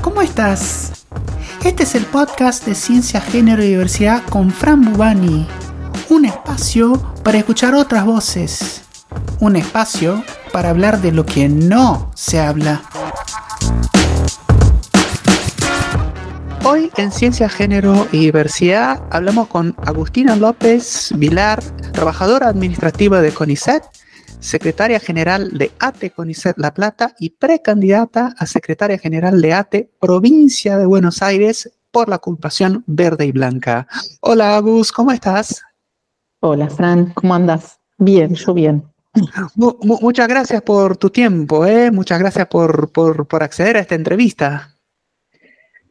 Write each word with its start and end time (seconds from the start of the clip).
¿cómo 0.00 0.22
estás? 0.22 1.04
Este 1.64 1.82
es 1.82 1.94
el 1.94 2.06
podcast 2.06 2.64
de 2.64 2.74
Ciencia, 2.74 3.20
Género 3.20 3.62
y 3.62 3.68
Diversidad 3.68 4.22
con 4.30 4.50
Fran 4.50 4.80
Bubani. 4.80 5.46
Un 6.08 6.24
espacio 6.24 6.94
para 7.22 7.38
escuchar 7.38 7.74
otras 7.74 8.04
voces. 8.06 8.82
Un 9.40 9.56
espacio 9.56 10.24
para 10.52 10.70
hablar 10.70 11.02
de 11.02 11.12
lo 11.12 11.26
que 11.26 11.48
no 11.48 12.10
se 12.14 12.40
habla. 12.40 12.82
Hoy 16.64 16.90
en 16.96 17.12
Ciencia, 17.12 17.48
Género 17.48 18.06
y 18.12 18.20
Diversidad 18.20 19.02
hablamos 19.10 19.48
con 19.48 19.74
Agustina 19.84 20.36
López 20.36 21.12
Vilar, 21.16 21.62
trabajadora 21.92 22.48
administrativa 22.48 23.20
de 23.20 23.32
CONICET 23.32 23.82
secretaria 24.42 24.98
general 24.98 25.56
de 25.56 25.70
ATE 25.78 26.10
CONICET 26.10 26.58
La 26.58 26.74
Plata 26.74 27.14
y 27.18 27.30
precandidata 27.30 28.34
a 28.36 28.46
secretaria 28.46 28.98
general 28.98 29.40
de 29.40 29.54
ATE 29.54 29.90
Provincia 30.00 30.76
de 30.76 30.84
Buenos 30.84 31.22
Aires 31.22 31.70
por 31.90 32.08
la 32.08 32.16
ocupación 32.16 32.82
verde 32.86 33.24
y 33.26 33.32
blanca. 33.32 33.86
Hola 34.20 34.56
Agus, 34.56 34.90
¿cómo 34.90 35.12
estás? 35.12 35.62
Hola 36.40 36.68
Fran, 36.68 37.12
¿cómo 37.14 37.34
andas? 37.34 37.78
Bien, 37.98 38.34
yo 38.34 38.52
bien. 38.52 38.82
muchas 39.76 40.26
gracias 40.26 40.62
por 40.62 40.96
tu 40.96 41.10
tiempo, 41.10 41.64
¿eh? 41.64 41.92
muchas 41.92 42.18
gracias 42.18 42.48
por, 42.48 42.90
por 42.90 43.42
acceder 43.42 43.76
a 43.76 43.80
esta 43.80 43.94
entrevista. 43.94 44.71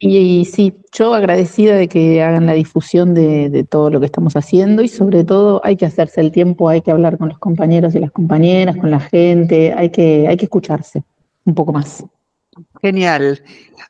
Y, 0.03 0.45
sí, 0.45 0.73
yo 0.91 1.13
agradecida 1.13 1.75
de 1.75 1.87
que 1.87 2.23
hagan 2.23 2.47
la 2.47 2.53
difusión 2.53 3.13
de, 3.13 3.67
todo 3.69 3.91
lo 3.91 3.99
que 3.99 4.07
estamos 4.07 4.35
haciendo 4.35 4.81
y 4.81 4.87
sobre 4.87 5.23
todo 5.23 5.61
hay 5.63 5.75
que 5.75 5.85
hacerse 5.85 6.21
el 6.21 6.31
tiempo, 6.31 6.69
hay 6.69 6.81
que 6.81 6.89
hablar 6.89 7.19
con 7.19 7.29
los 7.29 7.37
compañeros 7.37 7.93
y 7.93 7.99
las 7.99 8.11
compañeras, 8.11 8.77
con 8.77 8.89
la 8.89 8.99
gente, 8.99 9.73
hay 9.77 9.91
que, 9.91 10.27
hay 10.27 10.37
que 10.37 10.45
escucharse 10.45 11.03
un 11.45 11.53
poco 11.53 11.71
más. 11.71 12.03
Genial. 12.81 13.43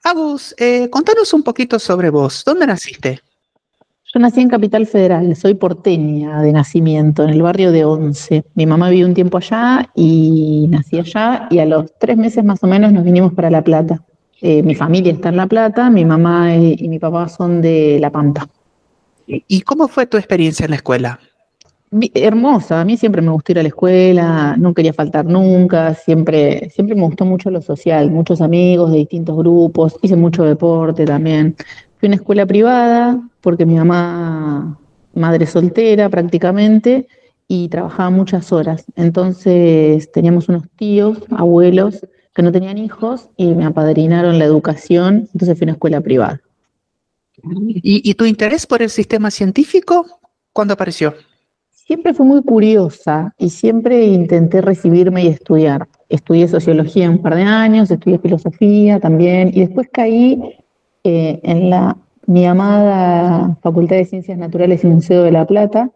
Agus, 0.03 0.53
eh, 0.57 0.89
contanos 0.89 1.33
un 1.33 1.43
poquito 1.43 1.79
sobre 1.79 2.09
vos. 2.09 2.43
¿Dónde 2.45 2.67
naciste? 2.67 3.21
Yo 4.13 4.19
nací 4.19 4.41
en 4.41 4.49
Capital 4.49 4.87
Federal, 4.87 5.33
soy 5.37 5.53
porteña 5.53 6.41
de 6.41 6.51
nacimiento, 6.51 7.23
en 7.23 7.29
el 7.29 7.41
barrio 7.41 7.71
de 7.71 7.85
Once. 7.85 8.43
Mi 8.55 8.65
mamá 8.65 8.89
vivió 8.89 9.07
un 9.07 9.13
tiempo 9.13 9.37
allá 9.37 9.89
y 9.95 10.67
nací 10.69 10.99
allá 10.99 11.47
y 11.49 11.59
a 11.59 11.65
los 11.65 11.97
tres 11.97 12.17
meses 12.17 12.43
más 12.43 12.61
o 12.61 12.67
menos 12.67 12.91
nos 12.91 13.05
vinimos 13.05 13.31
para 13.31 13.49
La 13.49 13.63
Plata. 13.63 14.03
Eh, 14.41 14.63
mi 14.63 14.75
familia 14.75 15.13
está 15.13 15.29
en 15.29 15.37
La 15.37 15.47
Plata, 15.47 15.89
mi 15.89 16.03
mamá 16.03 16.55
y, 16.55 16.87
mi 16.87 16.99
papá 16.99 17.29
son 17.29 17.61
de 17.61 17.97
La 17.99 18.09
Pampa. 18.09 18.47
¿Y 19.27 19.61
cómo 19.61 19.87
fue 19.87 20.07
tu 20.07 20.17
experiencia 20.17 20.65
en 20.65 20.71
la 20.71 20.77
escuela? 20.77 21.19
Hermosa, 22.13 22.81
a 22.81 22.85
mí 22.85 22.97
siempre 22.97 23.21
me 23.21 23.31
gustó 23.31 23.51
ir 23.51 23.59
a 23.59 23.63
la 23.63 23.67
escuela, 23.67 24.55
no 24.57 24.73
quería 24.73 24.93
faltar 24.93 25.25
nunca, 25.25 25.93
siempre, 25.93 26.69
siempre 26.69 26.95
me 26.95 27.03
gustó 27.03 27.25
mucho 27.25 27.51
lo 27.51 27.61
social, 27.61 28.09
muchos 28.09 28.41
amigos 28.41 28.91
de 28.91 28.99
distintos 28.99 29.37
grupos, 29.37 29.97
hice 30.01 30.15
mucho 30.15 30.43
deporte 30.43 31.05
también. 31.05 31.55
Fui 31.99 32.07
a 32.07 32.09
una 32.09 32.15
escuela 32.15 32.45
privada 32.45 33.21
porque 33.41 33.65
mi 33.65 33.75
mamá, 33.75 34.79
madre 35.13 35.45
soltera 35.45 36.09
prácticamente, 36.09 37.07
y 37.53 37.67
trabajaba 37.67 38.09
muchas 38.09 38.53
horas. 38.53 38.85
Entonces 38.95 40.09
teníamos 40.13 40.47
unos 40.47 40.69
tíos, 40.77 41.17
abuelos, 41.31 41.99
que 42.33 42.41
no 42.41 42.51
tenían 42.51 42.77
hijos 42.77 43.29
y 43.37 43.53
me 43.53 43.65
apadrinaron 43.65 44.39
la 44.39 44.45
educación, 44.45 45.29
entonces 45.33 45.57
fui 45.57 45.65
a 45.65 45.67
una 45.67 45.73
escuela 45.73 46.01
privada. 46.01 46.41
¿Y, 47.43 48.13
tu 48.13 48.25
interés 48.25 48.67
por 48.67 48.81
el 48.81 48.89
sistema 48.89 49.31
científico 49.31 50.05
cuándo 50.53 50.73
apareció? 50.73 51.13
Siempre 51.69 52.13
fui 52.13 52.25
muy 52.25 52.43
curiosa 52.43 53.33
y 53.37 53.49
siempre 53.49 54.05
intenté 54.05 54.61
recibirme 54.61 55.23
y 55.23 55.27
estudiar. 55.27 55.87
Estudié 56.07 56.47
sociología 56.47 57.09
un 57.09 57.21
par 57.21 57.35
de 57.35 57.43
años, 57.43 57.89
estudié 57.89 58.19
filosofía 58.19 58.99
también 58.99 59.49
y 59.53 59.61
después 59.61 59.89
caí 59.91 60.39
eh, 61.03 61.39
en 61.43 61.69
la 61.69 61.97
mi 62.27 62.45
amada 62.45 63.57
Facultad 63.61 63.95
de 63.95 64.05
Ciencias 64.05 64.37
Naturales 64.37 64.83
y 64.83 64.87
Museo 64.87 65.23
de 65.23 65.31
la 65.31 65.45
Plata. 65.45 65.91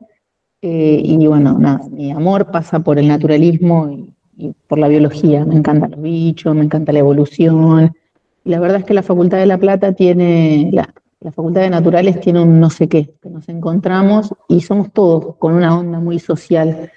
Eh, 0.61 1.01
y 1.03 1.27
bueno, 1.27 1.57
nada, 1.59 1.87
mi 1.91 2.11
amor 2.11 2.51
pasa 2.51 2.79
por 2.79 2.97
el 2.97 3.07
naturalismo 3.07 3.89
y 3.89 4.14
y 4.37 4.53
por 4.67 4.79
la 4.79 4.87
biología. 4.87 5.45
Me 5.45 5.55
encantan 5.55 5.91
los 5.91 6.01
bichos, 6.01 6.55
me 6.55 6.63
encanta 6.63 6.91
la 6.91 6.99
evolución. 6.99 7.95
Y 8.43 8.49
la 8.49 8.59
verdad 8.59 8.79
es 8.79 8.85
que 8.85 8.93
la 8.93 9.03
Facultad 9.03 9.37
de 9.37 9.45
La 9.45 9.57
Plata 9.57 9.93
tiene, 9.93 10.69
la, 10.71 10.93
Facultad 11.31 11.61
de 11.61 11.69
Naturales 11.69 12.19
tiene 12.19 12.41
un 12.41 12.59
no 12.59 12.69
sé 12.69 12.87
qué, 12.87 13.13
que 13.21 13.29
nos 13.29 13.49
encontramos 13.49 14.33
y 14.47 14.61
somos 14.61 14.91
todos 14.91 15.35
con 15.37 15.53
una 15.53 15.77
onda 15.77 15.99
muy 15.99 16.19
social. 16.19 16.91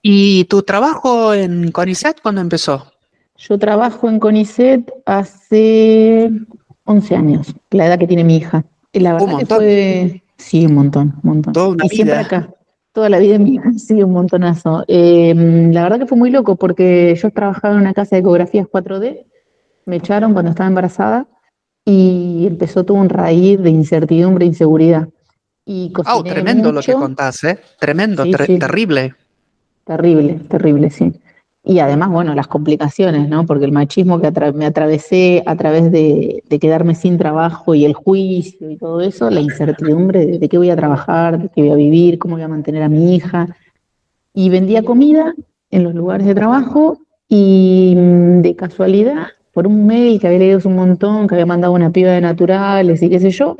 ¿Y 0.00 0.44
tu 0.44 0.62
trabajo 0.62 1.34
en 1.34 1.70
CONICET 1.70 2.20
cuándo 2.22 2.40
empezó? 2.40 2.86
Yo 3.36 3.58
trabajo 3.58 4.08
en 4.08 4.20
CONICET 4.20 4.90
hace 5.04 6.30
11 6.84 7.16
años, 7.16 7.54
la 7.70 7.86
edad 7.86 7.98
que 7.98 8.06
tiene 8.06 8.24
mi 8.24 8.36
hija. 8.36 8.64
Y 8.92 9.00
la 9.00 9.14
verdad 9.14 9.38
que 9.38 9.46
fue, 9.46 10.22
sí, 10.38 10.66
un 10.66 10.74
montón, 10.74 11.14
un 11.22 11.42
montón. 11.42 11.76
y 11.82 11.88
siempre 11.88 12.16
acá 12.16 12.48
toda 12.94 13.10
la 13.10 13.18
vida 13.18 13.38
mía, 13.38 13.62
sí, 13.76 14.02
un 14.02 14.12
montonazo. 14.12 14.84
Em, 14.88 15.72
la 15.72 15.82
verdad 15.82 15.98
que 15.98 16.06
fue 16.06 16.16
muy 16.16 16.30
loco 16.30 16.56
porque 16.56 17.14
yo 17.20 17.30
trabajaba 17.30 17.74
en 17.74 17.80
una 17.80 17.92
casa 17.92 18.16
de 18.16 18.20
ecografías 18.20 18.66
4D, 18.66 19.26
me 19.84 19.96
echaron 19.96 20.32
cuando 20.32 20.52
estaba 20.52 20.68
embarazada 20.68 21.26
y 21.84 22.46
empezó 22.46 22.84
todo 22.84 22.96
un 22.96 23.10
raíz 23.10 23.60
de 23.60 23.68
incertidumbre 23.68 24.46
e 24.46 24.48
inseguridad. 24.48 25.08
Y 25.66 25.92
oh, 26.06 26.22
tremendo 26.22 26.72
lo 26.72 26.80
que 26.80 26.92
contás, 26.92 27.42
¿eh? 27.44 27.58
Tremendo, 27.78 28.24
terrible. 28.24 29.14
Terrible, 29.84 30.40
terrible, 30.48 30.90
sí. 30.90 31.12
Y 31.66 31.78
además, 31.78 32.10
bueno, 32.10 32.34
las 32.34 32.46
complicaciones, 32.46 33.26
¿no? 33.26 33.46
Porque 33.46 33.64
el 33.64 33.72
machismo 33.72 34.20
que 34.20 34.30
me 34.52 34.66
atravesé 34.66 35.42
a 35.46 35.56
través 35.56 35.90
de, 35.90 36.42
quedarme 36.60 36.94
sin 36.94 37.16
trabajo 37.16 37.74
y 37.74 37.86
el 37.86 37.94
juicio 37.94 38.70
y 38.70 38.76
todo 38.76 39.00
eso, 39.00 39.30
la 39.30 39.40
incertidumbre 39.40 40.26
de, 40.26 40.48
qué 40.48 40.58
voy 40.58 40.68
a 40.68 40.76
trabajar, 40.76 41.38
de 41.38 41.48
qué 41.48 41.62
voy 41.62 41.70
a 41.70 41.76
vivir, 41.76 42.18
cómo 42.18 42.34
voy 42.34 42.42
a 42.42 42.48
mantener 42.48 42.82
a 42.82 42.90
mi 42.90 43.14
hija. 43.14 43.48
Y 44.34 44.50
vendía 44.50 44.82
comida 44.82 45.34
en 45.70 45.84
los 45.84 45.94
lugares 45.94 46.26
de 46.26 46.34
trabajo 46.34 46.98
y 47.28 47.94
mm, 47.96 48.42
de 48.42 48.56
casualidad, 48.56 49.28
por 49.54 49.66
un 49.66 49.86
mail 49.86 50.20
que 50.20 50.26
había 50.26 50.40
leído 50.40 50.60
un 50.66 50.76
montón, 50.76 51.26
que 51.26 51.34
había 51.34 51.46
mandado 51.46 51.72
una 51.72 51.90
piba 51.90 52.10
de 52.10 52.20
naturales 52.20 53.02
y 53.02 53.08
qué 53.08 53.20
sé 53.20 53.30
yo, 53.30 53.56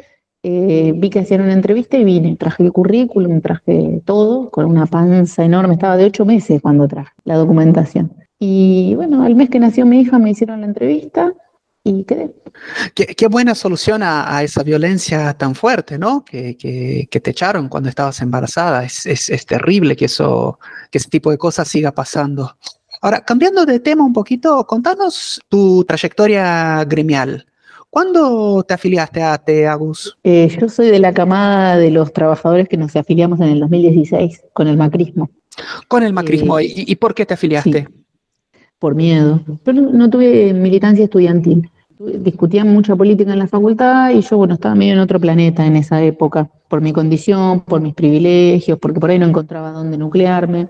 eh, 0.47 0.93
vi 0.95 1.09
que 1.09 1.21
hacían 1.21 1.41
una 1.41 1.55
entrevista 1.55 1.97
y 1.97 2.05
vine, 2.05 2.37
traje 2.37 2.65
el 2.65 2.71
currículum, 2.71 3.41
traje 3.41 4.03
todo, 4.05 4.51
con 4.51 4.67
una 4.67 4.85
panza 4.85 5.43
enorme, 5.43 5.73
estaba 5.73 5.97
de 5.97 6.05
ocho 6.05 6.27
meses 6.27 6.61
cuando 6.61 6.87
traje 6.87 7.13
la 7.25 7.37
documentación. 7.37 8.13
Y 8.39 8.95
bueno, 8.95 9.23
al 9.23 9.35
mes 9.37 9.49
que 9.49 9.59
nació 9.59 9.87
mi 9.87 10.03
hija 10.03 10.19
me 10.19 10.33
hicieron 10.33 10.61
la 10.61 10.67
entrevista 10.67 11.33
y 11.83 12.05
quedé. 12.05 12.35
Qué, 12.95 13.27
buena 13.27 13.55
solución 13.55 14.03
a, 14.03 14.43
esa 14.43 14.63
violencia 14.63 15.33
tan 15.33 15.55
fuerte, 15.55 15.99
¿no? 15.99 16.23
Que, 16.27 16.59
te 17.11 17.31
echaron 17.31 17.71
cuando 17.71 17.89
estabas 17.89 18.21
embarazada. 18.21 18.85
Es, 18.85 19.07
es, 19.07 19.47
terrible 19.47 19.97
que, 19.97 20.05
eso, 20.05 20.59
que 20.91 20.99
ese 20.99 21.09
tipo 21.09 21.31
de 21.31 21.39
cosas 21.39 21.69
siga 21.69 21.93
pasando. 21.93 22.55
Ahora, 23.01 23.25
cambiando 23.25 23.65
de 23.65 23.81
tema 23.81 24.05
un 24.05 24.13
poquito, 24.13 24.67
contanos 24.67 25.41
tu 25.49 25.85
trayectoria 25.85 26.85
gremial. 26.85 27.47
¿Cuándo 27.95 28.65
te 28.65 28.75
afiliaste 28.75 29.23
a 29.23 29.35
ATE, 29.35 29.69
Agus? 29.69 30.19
Eh, 30.25 30.49
yo 30.61 30.69
soy 30.69 30.89
de 30.89 30.99
la 30.99 31.15
camada 31.15 31.77
de 31.77 31.93
los 31.93 32.13
trabajadores 32.13 32.69
que 32.69 32.77
nos 32.77 32.97
afiliamos 32.97 33.39
en 33.39 33.51
el 33.51 33.61
2016 33.61 34.43
con 34.53 34.67
el 34.67 34.77
macrismo. 34.77 35.31
Con 35.87 36.03
el 36.03 36.13
macrismo. 36.13 36.59
Eh, 36.59 36.73
¿Y, 36.75 36.97
por 36.97 37.15
qué 37.15 37.25
te 37.25 37.35
afiliaste? 37.35 37.87
por 38.81 38.97
miedo. 38.97 39.43
Pero 39.63 39.81
no 39.81 40.11
tuve 40.11 40.53
militancia 40.53 41.05
estudiantil. 41.05 41.71
Discutían 42.01 42.67
mucha 42.67 42.97
política 42.97 43.33
en 43.33 43.39
la 43.39 43.47
facultad 43.47 44.11
y 44.11 44.23
yo, 44.23 44.39
bueno, 44.39 44.55
estaba 44.55 44.75
medio 44.75 44.95
en 44.95 44.99
otro 44.99 45.21
planeta 45.21 45.65
en 45.65 45.77
esa 45.77 46.03
época, 46.03 46.51
por 46.69 46.81
mi 46.81 46.93
condición, 46.93 47.61
por 47.61 47.81
mis 47.81 47.95
privilegios, 47.95 48.77
porque 48.81 48.99
por 48.99 49.11
ahí 49.11 49.21
no 49.21 49.27
encontraba 49.27 49.71
dónde 49.71 49.97
nuclearme. 49.99 50.67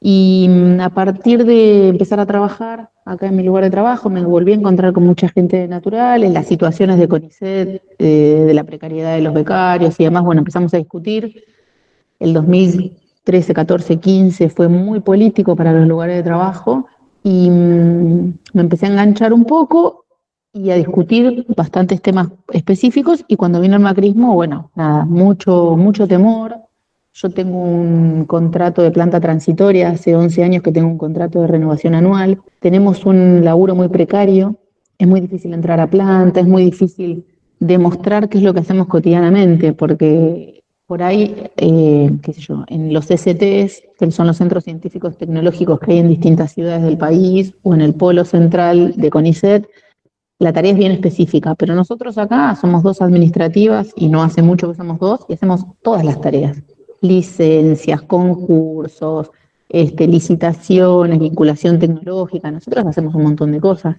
Y 0.00 0.46
mm, 0.48 0.80
a 0.80 0.90
partir 0.90 1.44
de 1.44 1.88
empezar 1.88 2.20
a 2.20 2.26
trabajar 2.26 2.90
acá 3.04 3.26
en 3.26 3.36
mi 3.36 3.42
lugar 3.42 3.64
de 3.64 3.70
trabajo, 3.70 4.10
me 4.10 4.22
volví 4.24 4.52
a 4.52 4.56
encontrar 4.56 4.92
con 4.92 5.04
mucha 5.04 5.28
gente 5.28 5.66
natural, 5.66 6.22
en 6.24 6.34
las 6.34 6.46
situaciones 6.46 6.98
de 6.98 7.08
CONICET, 7.08 7.82
eh, 7.98 8.44
de 8.46 8.54
la 8.54 8.64
precariedad 8.64 9.14
de 9.14 9.22
los 9.22 9.34
becarios 9.34 9.98
y 9.98 10.04
demás. 10.04 10.22
Bueno, 10.24 10.40
empezamos 10.40 10.72
a 10.74 10.78
discutir. 10.78 11.44
El 12.20 12.32
2013, 12.32 13.54
14, 13.54 13.96
15 13.98 14.48
fue 14.50 14.68
muy 14.68 15.00
político 15.00 15.56
para 15.56 15.72
los 15.72 15.86
lugares 15.88 16.16
de 16.16 16.22
trabajo 16.22 16.86
y 17.22 17.50
mm, 17.50 18.34
me 18.54 18.60
empecé 18.60 18.86
a 18.86 18.90
enganchar 18.90 19.32
un 19.32 19.44
poco 19.44 20.04
y 20.52 20.70
a 20.70 20.76
discutir 20.76 21.46
bastantes 21.56 22.00
temas 22.02 22.28
específicos. 22.52 23.24
Y 23.28 23.36
cuando 23.36 23.60
vino 23.60 23.76
el 23.76 23.82
macrismo, 23.82 24.34
bueno, 24.34 24.70
nada, 24.74 25.04
mucho, 25.04 25.76
mucho 25.76 26.06
temor, 26.06 26.56
yo 27.12 27.30
tengo 27.30 27.60
un 27.60 28.24
contrato 28.26 28.82
de 28.82 28.90
planta 28.90 29.20
transitoria, 29.20 29.90
hace 29.90 30.14
11 30.14 30.44
años 30.44 30.62
que 30.62 30.72
tengo 30.72 30.88
un 30.88 30.98
contrato 30.98 31.40
de 31.40 31.48
renovación 31.48 31.94
anual. 31.94 32.40
Tenemos 32.60 33.04
un 33.06 33.44
laburo 33.44 33.74
muy 33.74 33.88
precario, 33.88 34.56
es 34.98 35.08
muy 35.08 35.20
difícil 35.20 35.54
entrar 35.54 35.80
a 35.80 35.88
planta, 35.88 36.40
es 36.40 36.46
muy 36.46 36.64
difícil 36.64 37.24
demostrar 37.60 38.28
qué 38.28 38.38
es 38.38 38.44
lo 38.44 38.54
que 38.54 38.60
hacemos 38.60 38.86
cotidianamente, 38.86 39.72
porque 39.72 40.62
por 40.86 41.02
ahí, 41.02 41.50
eh, 41.56 42.10
qué 42.22 42.32
sé 42.32 42.40
yo, 42.40 42.64
en 42.68 42.94
los 42.94 43.06
STs, 43.06 43.82
que 43.98 44.10
son 44.10 44.26
los 44.26 44.38
centros 44.38 44.64
científicos 44.64 45.18
tecnológicos 45.18 45.80
que 45.80 45.92
hay 45.92 45.98
en 45.98 46.08
distintas 46.08 46.52
ciudades 46.52 46.82
del 46.82 46.96
país, 46.96 47.54
o 47.62 47.74
en 47.74 47.82
el 47.82 47.94
polo 47.94 48.24
central 48.24 48.94
de 48.96 49.10
CONICET, 49.10 49.68
la 50.38 50.52
tarea 50.52 50.72
es 50.72 50.78
bien 50.78 50.92
específica, 50.92 51.54
pero 51.56 51.74
nosotros 51.74 52.16
acá 52.16 52.54
somos 52.54 52.82
dos 52.82 53.02
administrativas 53.02 53.92
y 53.96 54.08
no 54.08 54.22
hace 54.22 54.40
mucho 54.40 54.68
que 54.68 54.76
somos 54.76 54.98
dos 55.00 55.26
y 55.28 55.34
hacemos 55.34 55.66
todas 55.82 56.04
las 56.04 56.20
tareas, 56.20 56.62
licencias, 57.00 58.02
concursos, 58.02 59.30
este, 59.68 60.06
licitaciones, 60.06 61.18
vinculación 61.18 61.78
tecnológica, 61.78 62.50
nosotros 62.50 62.86
hacemos 62.86 63.14
un 63.14 63.22
montón 63.22 63.52
de 63.52 63.60
cosas. 63.60 63.96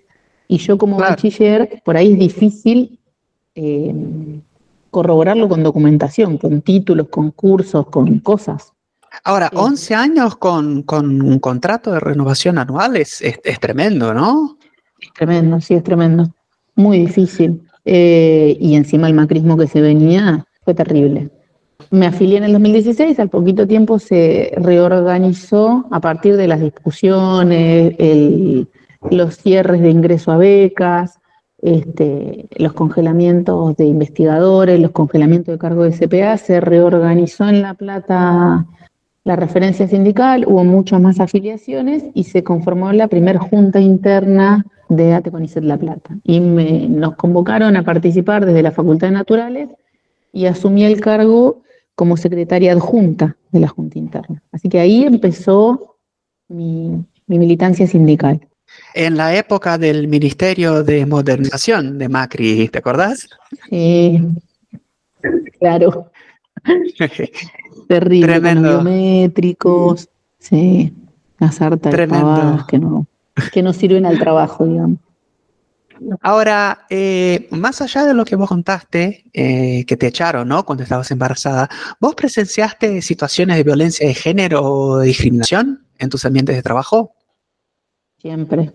Y 0.47 0.57
yo 0.57 0.77
como 0.77 0.97
bachiller, 0.97 1.81
por 1.85 1.95
ahí 1.95 2.13
es 2.13 2.19
difícil 2.19 2.99
eh, 3.53 3.93
corroborarlo 4.89 5.47
con 5.47 5.61
documentación, 5.61 6.37
con 6.37 6.61
títulos, 6.61 7.07
con 7.09 7.31
cursos, 7.31 7.85
con 7.87 8.19
cosas. 8.19 8.73
Ahora, 9.23 9.51
11 9.53 9.95
años 9.95 10.35
con, 10.37 10.85
un 10.91 11.39
contrato 11.39 11.91
de 11.91 11.99
renovación 11.99 12.57
anual 12.57 12.95
es, 12.97 13.21
es, 13.21 13.59
tremendo, 13.59 14.13
¿no? 14.13 14.57
Es 14.99 15.13
tremendo, 15.13 15.61
sí, 15.61 15.75
es 15.75 15.83
tremendo. 15.83 16.33
Muy 16.75 16.99
difícil. 16.99 17.63
Eh, 17.85 18.57
y 18.59 18.75
encima 18.75 19.07
el 19.07 19.13
macrismo 19.13 19.57
que 19.57 19.67
se 19.67 19.81
venía 19.81 20.45
fue 20.63 20.73
terrible. 20.73 21.29
Me 21.91 22.05
afilié 22.05 22.37
en 22.37 22.43
el 22.43 22.53
2016, 22.53 23.19
al 23.19 23.29
poquito 23.29 23.67
tiempo 23.67 23.97
se 23.97 24.51
reorganizó 24.57 25.85
a 25.89 25.99
partir 25.99 26.37
de 26.37 26.47
las 26.47 26.61
discusiones, 26.61 27.95
los 29.09 29.37
cierres 29.37 29.81
de 29.81 29.89
ingreso 29.89 30.31
a 30.31 30.37
becas, 30.37 31.19
este, 31.61 32.47
los 32.57 32.73
congelamientos 32.73 33.75
de 33.75 33.85
investigadores, 33.85 34.79
los 34.79 34.91
congelamientos 34.91 35.53
de 35.53 35.59
cargo 35.59 35.83
de 35.83 35.91
CPA, 35.91 36.37
se 36.37 36.61
reorganizó 36.61 37.49
en 37.49 37.61
La 37.61 37.73
Plata 37.73 38.65
la 39.23 39.35
referencia 39.35 39.87
sindical, 39.87 40.45
hubo 40.47 40.63
muchas 40.63 41.01
más 41.01 41.19
afiliaciones 41.19 42.03
y 42.13 42.23
se 42.23 42.43
conformó 42.43 42.91
la 42.93 43.07
primera 43.07 43.39
junta 43.39 43.79
interna 43.79 44.65
de 44.87 45.13
ATECONICET 45.13 45.63
La 45.63 45.77
Plata. 45.77 46.17
Y 46.23 46.39
nos 46.39 47.15
convocaron 47.15 47.75
a 47.77 47.83
participar 47.83 48.45
desde 48.45 48.63
la 48.63 48.71
Facultad 48.71 49.07
de 49.07 49.13
Naturales 49.13 49.69
y 50.31 50.45
asumí 50.45 50.83
el 50.83 51.01
cargo 51.01 51.61
como 51.99 52.15
secretaria 52.15 52.71
adjunta 52.71 53.35
de 53.51 53.59
la 53.59 53.67
Junta 53.67 53.99
Interna. 53.99 54.41
Así 54.53 54.69
que 54.69 54.79
ahí 54.79 55.03
empezó 55.03 55.97
mi, 56.47 57.03
mi 57.27 57.37
militancia 57.37 57.85
sindical. 57.87 58.39
En 58.93 59.17
la 59.17 59.35
época 59.35 59.77
del 59.77 60.07
Ministerio 60.07 60.81
de 60.81 61.05
Modernización 61.05 61.97
de 61.97 62.07
Macri, 62.07 62.69
¿te 62.69 62.79
acordás? 62.79 63.27
Sí, 63.69 64.17
claro. 65.59 66.09
Terrible, 67.89 68.27
Tremendo. 68.27 68.81
biométricos, 68.81 70.07
sí, 70.37 70.93
las 71.37 71.61
hartas 71.61 71.93
que 72.69 72.79
no, 72.79 73.07
que 73.51 73.61
no 73.61 73.73
sirven 73.73 74.05
al 74.05 74.19
trabajo, 74.19 74.65
digamos. 74.65 74.99
Ahora, 76.21 76.85
eh, 76.89 77.47
más 77.51 77.81
allá 77.81 78.05
de 78.05 78.13
lo 78.13 78.25
que 78.25 78.35
vos 78.35 78.49
contaste, 78.49 79.25
eh, 79.33 79.85
que 79.85 79.97
te 79.97 80.07
echaron, 80.07 80.47
¿no? 80.47 80.65
Cuando 80.65 80.83
estabas 80.83 81.11
embarazada, 81.11 81.69
¿vos 81.99 82.15
presenciaste 82.15 83.01
situaciones 83.01 83.57
de 83.57 83.63
violencia 83.63 84.07
de 84.07 84.13
género 84.13 84.63
o 84.63 84.97
de 84.97 85.07
discriminación 85.07 85.85
en 85.97 86.09
tus 86.09 86.25
ambientes 86.25 86.55
de 86.55 86.63
trabajo? 86.63 87.13
Siempre, 88.17 88.71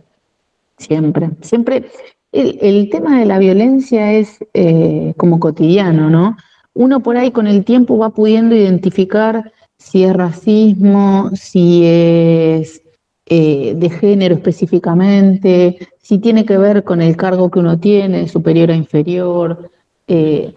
siempre, 0.79 1.31
siempre. 1.41 1.91
El, 2.33 2.89
tema 2.91 3.21
de 3.21 3.27
la 3.27 3.39
violencia 3.39 4.13
es 4.13 4.39
eh, 4.55 5.15
como 5.17 5.39
cotidiano, 5.39 6.11
¿no? 6.11 6.37
uno 6.75 7.01
por 7.01 7.17
ahí 7.17 7.31
con 7.31 7.47
el 7.47 7.65
tiempo 7.65 7.97
va 7.97 8.11
pudiendo 8.11 8.55
identificar 8.55 9.53
si 9.79 10.05
es 10.05 10.13
racismo, 10.13 11.31
si 11.35 11.83
es 11.85 12.83
eh, 13.27 13.75
de 13.75 13.91
género 13.91 14.35
específicamente, 14.35 15.79
si 16.01 16.19
tiene 16.19 16.45
que 16.45 16.59
ver 16.59 16.85
con 16.85 17.01
el 17.01 17.17
cargo 17.17 17.51
que 17.51 17.59
uno 17.59 17.79
tiene, 17.79 18.29
superior 18.29 18.71
a 18.71 18.77
inferior, 18.77 19.71
eh, 20.07 20.55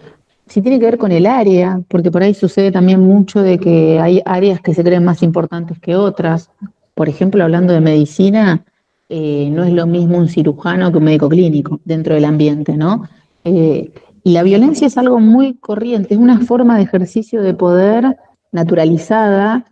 si 0.47 0.61
tiene 0.61 0.79
que 0.79 0.85
ver 0.85 0.97
con 0.97 1.11
el 1.11 1.25
área, 1.25 1.81
porque 1.87 2.11
por 2.11 2.23
ahí 2.23 2.33
sucede 2.33 2.71
también 2.71 2.99
mucho 2.99 3.41
de 3.41 3.57
que 3.57 3.99
hay 3.99 4.21
áreas 4.25 4.59
que 4.61 4.73
se 4.73 4.83
creen 4.83 5.05
más 5.05 5.23
importantes 5.23 5.79
que 5.79 5.95
otras. 5.95 6.49
Por 6.93 7.07
ejemplo, 7.07 7.43
hablando 7.43 7.73
de 7.73 7.81
medicina, 7.81 8.65
eh, 9.07 9.49
no 9.51 9.63
es 9.63 9.71
lo 9.71 9.87
mismo 9.87 10.17
un 10.17 10.27
cirujano 10.27 10.91
que 10.91 10.97
un 10.97 11.05
médico 11.05 11.29
clínico 11.29 11.79
dentro 11.85 12.15
del 12.15 12.25
ambiente, 12.25 12.75
¿no? 12.75 13.03
Y 13.43 14.31
la 14.31 14.43
violencia 14.43 14.87
es 14.87 14.97
algo 14.97 15.21
muy 15.21 15.53
corriente, 15.53 16.13
es 16.13 16.19
una 16.19 16.41
forma 16.41 16.75
de 16.75 16.83
ejercicio 16.83 17.41
de 17.41 17.53
poder 17.53 18.17
naturalizada, 18.51 19.65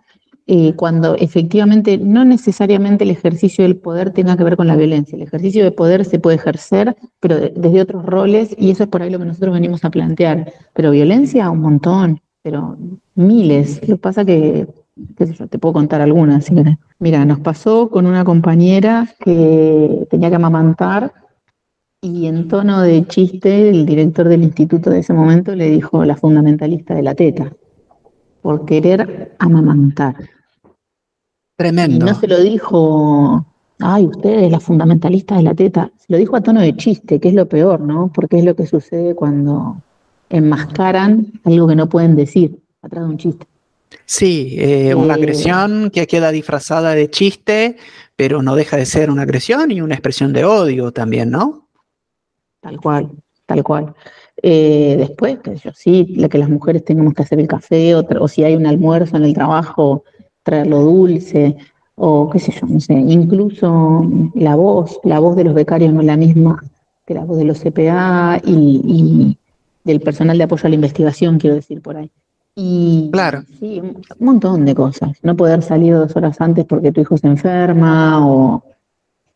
eh, 0.47 0.73
cuando 0.75 1.15
efectivamente 1.15 1.97
no 1.97 2.23
necesariamente 2.23 3.03
el 3.03 3.11
ejercicio 3.11 3.63
del 3.63 3.77
poder 3.77 4.11
tenga 4.11 4.37
que 4.37 4.43
ver 4.43 4.57
con 4.57 4.67
la 4.67 4.75
violencia. 4.75 5.15
El 5.15 5.23
ejercicio 5.23 5.63
de 5.63 5.71
poder 5.71 6.05
se 6.05 6.19
puede 6.19 6.37
ejercer, 6.37 6.95
pero 7.19 7.39
desde 7.39 7.81
otros 7.81 8.05
roles, 8.05 8.55
y 8.57 8.69
eso 8.69 8.83
es 8.83 8.89
por 8.89 9.01
ahí 9.01 9.09
lo 9.09 9.17
que 9.19 9.25
nosotros 9.25 9.53
venimos 9.53 9.83
a 9.83 9.89
plantear. 9.89 10.53
Pero 10.73 10.91
violencia, 10.91 11.49
un 11.49 11.61
montón, 11.61 12.21
pero 12.43 12.77
miles. 13.15 13.81
Lo 13.81 13.95
que 13.95 14.01
pasa 14.01 14.23
que, 14.23 14.67
qué 15.17 15.25
sé 15.25 15.33
yo, 15.33 15.47
te 15.47 15.57
puedo 15.57 15.73
contar 15.73 16.01
algunas. 16.01 16.51
Mira, 16.99 17.25
nos 17.25 17.39
pasó 17.39 17.89
con 17.89 18.05
una 18.05 18.23
compañera 18.23 19.07
que 19.19 20.07
tenía 20.11 20.29
que 20.29 20.35
amamantar 20.35 21.11
y 22.05 22.27
en 22.27 22.47
tono 22.47 22.81
de 22.81 23.03
chiste, 23.07 23.69
el 23.69 23.83
director 23.83 24.27
del 24.27 24.43
instituto 24.43 24.91
de 24.91 24.99
ese 24.99 25.11
momento 25.11 25.55
le 25.55 25.71
dijo 25.71 26.05
la 26.05 26.15
fundamentalista 26.15 26.93
de 26.93 27.01
la 27.01 27.15
teta, 27.15 27.51
por 28.43 28.63
querer 28.65 29.35
amamantar. 29.39 30.15
Tremendo. 31.55 32.05
Y 32.05 32.09
no 32.09 32.19
se 32.19 32.27
lo 32.27 32.39
dijo, 32.39 33.45
ay, 33.79 34.05
usted 34.07 34.43
es 34.43 34.51
la 34.51 34.59
fundamentalista 34.59 35.35
de 35.35 35.43
la 35.43 35.53
teta, 35.53 35.91
se 35.97 36.05
lo 36.09 36.17
dijo 36.17 36.35
a 36.35 36.41
tono 36.41 36.61
de 36.61 36.75
chiste, 36.75 37.19
que 37.19 37.29
es 37.29 37.33
lo 37.33 37.47
peor, 37.47 37.79
¿no? 37.79 38.11
Porque 38.13 38.39
es 38.39 38.45
lo 38.45 38.55
que 38.55 38.65
sucede 38.65 39.15
cuando 39.15 39.81
enmascaran 40.29 41.33
algo 41.43 41.67
que 41.67 41.75
no 41.75 41.87
pueden 41.87 42.15
decir 42.15 42.59
atrás 42.81 43.03
de 43.03 43.09
un 43.09 43.17
chiste. 43.17 43.47
Sí, 44.05 44.55
eh, 44.59 44.93
una 44.93 45.13
eh, 45.13 45.17
agresión 45.17 45.89
que 45.91 46.05
queda 46.07 46.31
disfrazada 46.31 46.93
de 46.93 47.09
chiste, 47.09 47.77
pero 48.15 48.41
no 48.41 48.55
deja 48.55 48.77
de 48.77 48.85
ser 48.85 49.09
una 49.09 49.23
agresión 49.23 49.71
y 49.71 49.81
una 49.81 49.95
expresión 49.95 50.33
de 50.33 50.45
odio 50.45 50.91
también, 50.91 51.31
¿no? 51.31 51.69
Tal 52.61 52.79
cual, 52.79 53.11
tal 53.45 53.63
cual. 53.63 53.93
Eh, 54.41 54.95
después, 54.97 55.39
que 55.39 55.55
yo 55.55 55.71
sí, 55.73 56.17
que 56.29 56.37
las 56.37 56.49
mujeres 56.49 56.83
tengamos 56.83 57.13
que 57.13 57.23
hacer 57.23 57.39
el 57.39 57.47
café, 57.47 57.95
o, 57.95 58.05
o, 58.19 58.27
si 58.27 58.43
hay 58.43 58.55
un 58.55 58.65
almuerzo 58.65 59.17
en 59.17 59.23
el 59.23 59.33
trabajo, 59.33 60.03
traerlo 60.45 60.81
dulce, 60.81 61.57
o 61.95 62.29
qué 62.29 62.39
sé 62.39 62.51
yo, 62.51 62.67
no 62.67 62.79
sé, 62.79 62.93
incluso 62.93 64.07
la 64.35 64.55
voz, 64.55 64.99
la 65.03 65.19
voz 65.19 65.35
de 65.35 65.43
los 65.43 65.55
becarios 65.55 65.91
no 65.91 66.01
es 66.01 66.07
la 66.07 66.17
misma 66.17 66.63
que 67.05 67.15
la 67.15 67.25
voz 67.25 67.37
de 67.37 67.45
los 67.45 67.59
CPA 67.59 68.39
y, 68.45 69.37
del 69.83 70.01
personal 70.01 70.37
de 70.37 70.43
apoyo 70.43 70.65
a 70.65 70.69
la 70.69 70.75
investigación, 70.75 71.37
quiero 71.37 71.55
decir 71.55 71.81
por 71.81 71.97
ahí. 71.97 72.11
Y 72.55 73.09
claro. 73.11 73.43
sí, 73.59 73.81
un 73.81 74.01
montón 74.19 74.65
de 74.65 74.73
cosas. 74.73 75.17
No 75.21 75.35
poder 75.35 75.61
salir 75.61 75.93
dos 75.93 76.15
horas 76.15 76.39
antes 76.39 76.65
porque 76.65 76.91
tu 76.91 77.01
hijo 77.01 77.17
se 77.17 77.27
enferma 77.27 78.25
o 78.27 78.63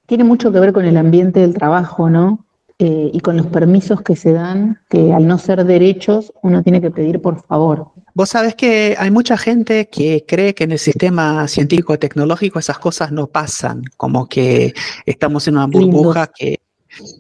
tiene 0.07 0.23
mucho 0.23 0.51
que 0.51 0.59
ver 0.59 0.73
con 0.73 0.85
el 0.85 0.97
ambiente 0.97 1.41
del 1.41 1.53
trabajo, 1.53 2.09
¿no? 2.09 2.45
Eh, 2.79 3.11
y 3.13 3.19
con 3.19 3.35
los 3.35 3.47
permisos 3.47 4.01
que 4.01 4.15
se 4.15 4.31
dan, 4.31 4.79
que 4.89 5.13
al 5.13 5.27
no 5.27 5.37
ser 5.37 5.65
derechos 5.65 6.33
uno 6.41 6.63
tiene 6.63 6.81
que 6.81 6.91
pedir 6.91 7.21
por 7.21 7.41
favor. 7.43 7.89
Vos 8.19 8.31
sabés 8.31 8.53
que 8.53 8.97
hay 8.99 9.11
mucha 9.11 9.38
gente 9.38 9.88
que 9.88 10.25
cree 10.27 10.53
que 10.53 10.65
en 10.65 10.73
el 10.73 10.79
sistema 10.79 11.47
científico-tecnológico 11.47 12.59
esas 12.59 12.77
cosas 12.77 13.13
no 13.13 13.27
pasan, 13.27 13.81
como 13.95 14.27
que 14.27 14.73
estamos 15.05 15.47
en 15.47 15.55
una 15.55 15.67
burbuja 15.67 16.27
que, 16.27 16.59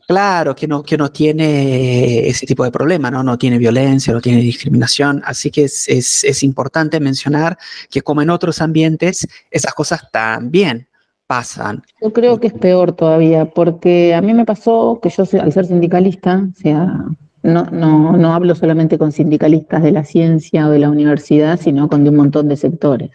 claro, 0.05 0.53
que 0.53 0.67
no, 0.67 0.83
que 0.83 0.97
no 0.97 1.09
tiene 1.09 2.27
ese 2.27 2.45
tipo 2.45 2.65
de 2.65 2.71
problema, 2.71 3.09
¿no? 3.09 3.23
No 3.23 3.37
tiene 3.37 3.57
violencia, 3.57 4.11
no 4.11 4.19
tiene 4.19 4.41
discriminación. 4.41 5.21
Así 5.23 5.49
que 5.51 5.63
es, 5.63 5.87
es, 5.87 6.25
es 6.25 6.43
importante 6.43 6.99
mencionar 6.99 7.57
que 7.89 8.01
como 8.01 8.21
en 8.21 8.29
otros 8.29 8.61
ambientes, 8.61 9.25
esas 9.51 9.73
cosas 9.73 10.01
también 10.11 10.89
pasan. 11.27 11.81
Yo 12.01 12.11
creo 12.11 12.41
que 12.41 12.47
es 12.47 12.53
peor 12.53 12.91
todavía, 12.91 13.45
porque 13.45 14.13
a 14.13 14.21
mí 14.21 14.33
me 14.33 14.43
pasó 14.43 14.99
que 15.01 15.09
yo, 15.09 15.23
al 15.39 15.53
ser 15.53 15.65
sindicalista, 15.65 16.45
o 16.51 16.59
sea, 16.59 17.05
no, 17.53 17.65
no, 17.71 18.13
no 18.17 18.33
hablo 18.33 18.55
solamente 18.55 18.97
con 18.97 19.11
sindicalistas 19.11 19.83
de 19.83 19.91
la 19.91 20.03
ciencia 20.03 20.67
o 20.67 20.71
de 20.71 20.79
la 20.79 20.89
universidad, 20.89 21.59
sino 21.59 21.89
con 21.89 22.03
de 22.03 22.09
un 22.09 22.15
montón 22.15 22.47
de 22.47 22.57
sectores. 22.57 23.11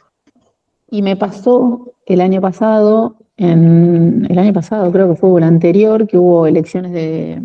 Y 0.90 1.02
me 1.02 1.16
pasó 1.16 1.92
el 2.06 2.20
año 2.20 2.40
pasado, 2.40 3.16
en, 3.36 4.26
el 4.28 4.38
año 4.38 4.52
pasado 4.52 4.92
creo 4.92 5.10
que 5.10 5.16
fue 5.16 5.38
el 5.38 5.44
anterior, 5.44 6.06
que 6.06 6.18
hubo 6.18 6.46
elecciones 6.46 6.92
de, 6.92 7.42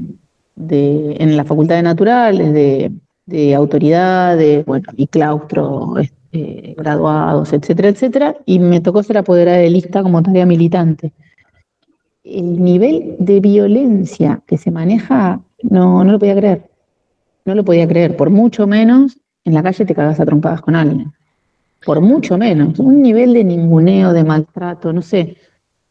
de 0.55 1.15
en 1.19 1.37
la 1.37 1.45
Facultad 1.45 1.75
de 1.75 1.83
Naturales, 1.83 2.53
de, 2.53 2.91
de 3.25 3.55
autoridades, 3.55 4.65
bueno, 4.65 4.87
y 4.97 5.07
claustro, 5.07 5.95
eh, 6.31 6.75
graduados, 6.77 7.53
etcétera, 7.53 7.89
etcétera, 7.89 8.35
y 8.45 8.59
me 8.59 8.81
tocó 8.81 9.01
ser 9.01 9.17
apoderada 9.17 9.57
de 9.57 9.69
lista 9.69 10.03
como 10.03 10.21
tarea 10.21 10.45
militante. 10.45 11.11
El 12.23 12.63
nivel 12.63 13.15
de 13.17 13.39
violencia 13.39 14.41
que 14.45 14.57
se 14.57 14.69
maneja, 14.69 15.41
no, 15.63 16.03
no 16.03 16.11
lo 16.11 16.19
podía 16.19 16.35
creer. 16.35 16.68
No 17.45 17.55
lo 17.55 17.63
podía 17.63 17.87
creer. 17.87 18.15
Por 18.15 18.29
mucho 18.29 18.67
menos, 18.67 19.17
en 19.43 19.53
la 19.53 19.63
calle 19.63 19.85
te 19.85 19.95
cagas 19.95 20.19
a 20.19 20.25
trompadas 20.25 20.61
con 20.61 20.75
alguien. 20.75 21.11
Por 21.85 22.01
mucho 22.01 22.37
menos. 22.37 22.79
Un 22.79 23.01
nivel 23.01 23.33
de 23.33 23.43
ninguneo, 23.43 24.13
de 24.13 24.23
maltrato, 24.23 24.91
no 24.93 25.01
sé. 25.01 25.37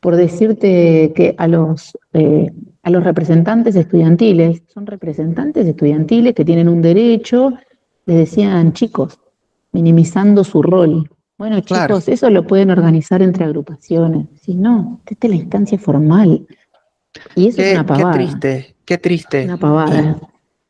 Por 0.00 0.16
decirte 0.16 1.12
que 1.14 1.34
a 1.38 1.48
los, 1.48 1.96
eh, 2.12 2.50
a 2.82 2.90
los 2.90 3.02
representantes 3.02 3.74
estudiantiles. 3.74 4.62
Son 4.72 4.86
representantes 4.86 5.66
estudiantiles 5.66 6.34
que 6.34 6.44
tienen 6.44 6.68
un 6.68 6.82
derecho, 6.82 7.52
les 8.06 8.16
decían 8.16 8.72
chicos, 8.72 9.18
minimizando 9.72 10.44
su 10.44 10.62
rol. 10.62 11.10
Bueno, 11.36 11.60
chicos, 11.60 12.08
eso 12.08 12.30
lo 12.30 12.46
pueden 12.46 12.70
organizar 12.70 13.22
entre 13.22 13.44
agrupaciones. 13.44 14.26
Si 14.40 14.54
no, 14.54 15.00
esta 15.06 15.26
es 15.26 15.30
la 15.30 15.36
instancia 15.36 15.78
formal. 15.78 16.46
Y 17.34 17.48
eso 17.48 17.62
es 17.62 17.74
una 17.74 17.86
pavada. 17.86 18.12
Qué 18.12 18.18
triste, 18.18 18.76
qué 18.84 18.98
triste. 18.98 19.44
Una 19.44 19.56
pavada. 19.56 20.18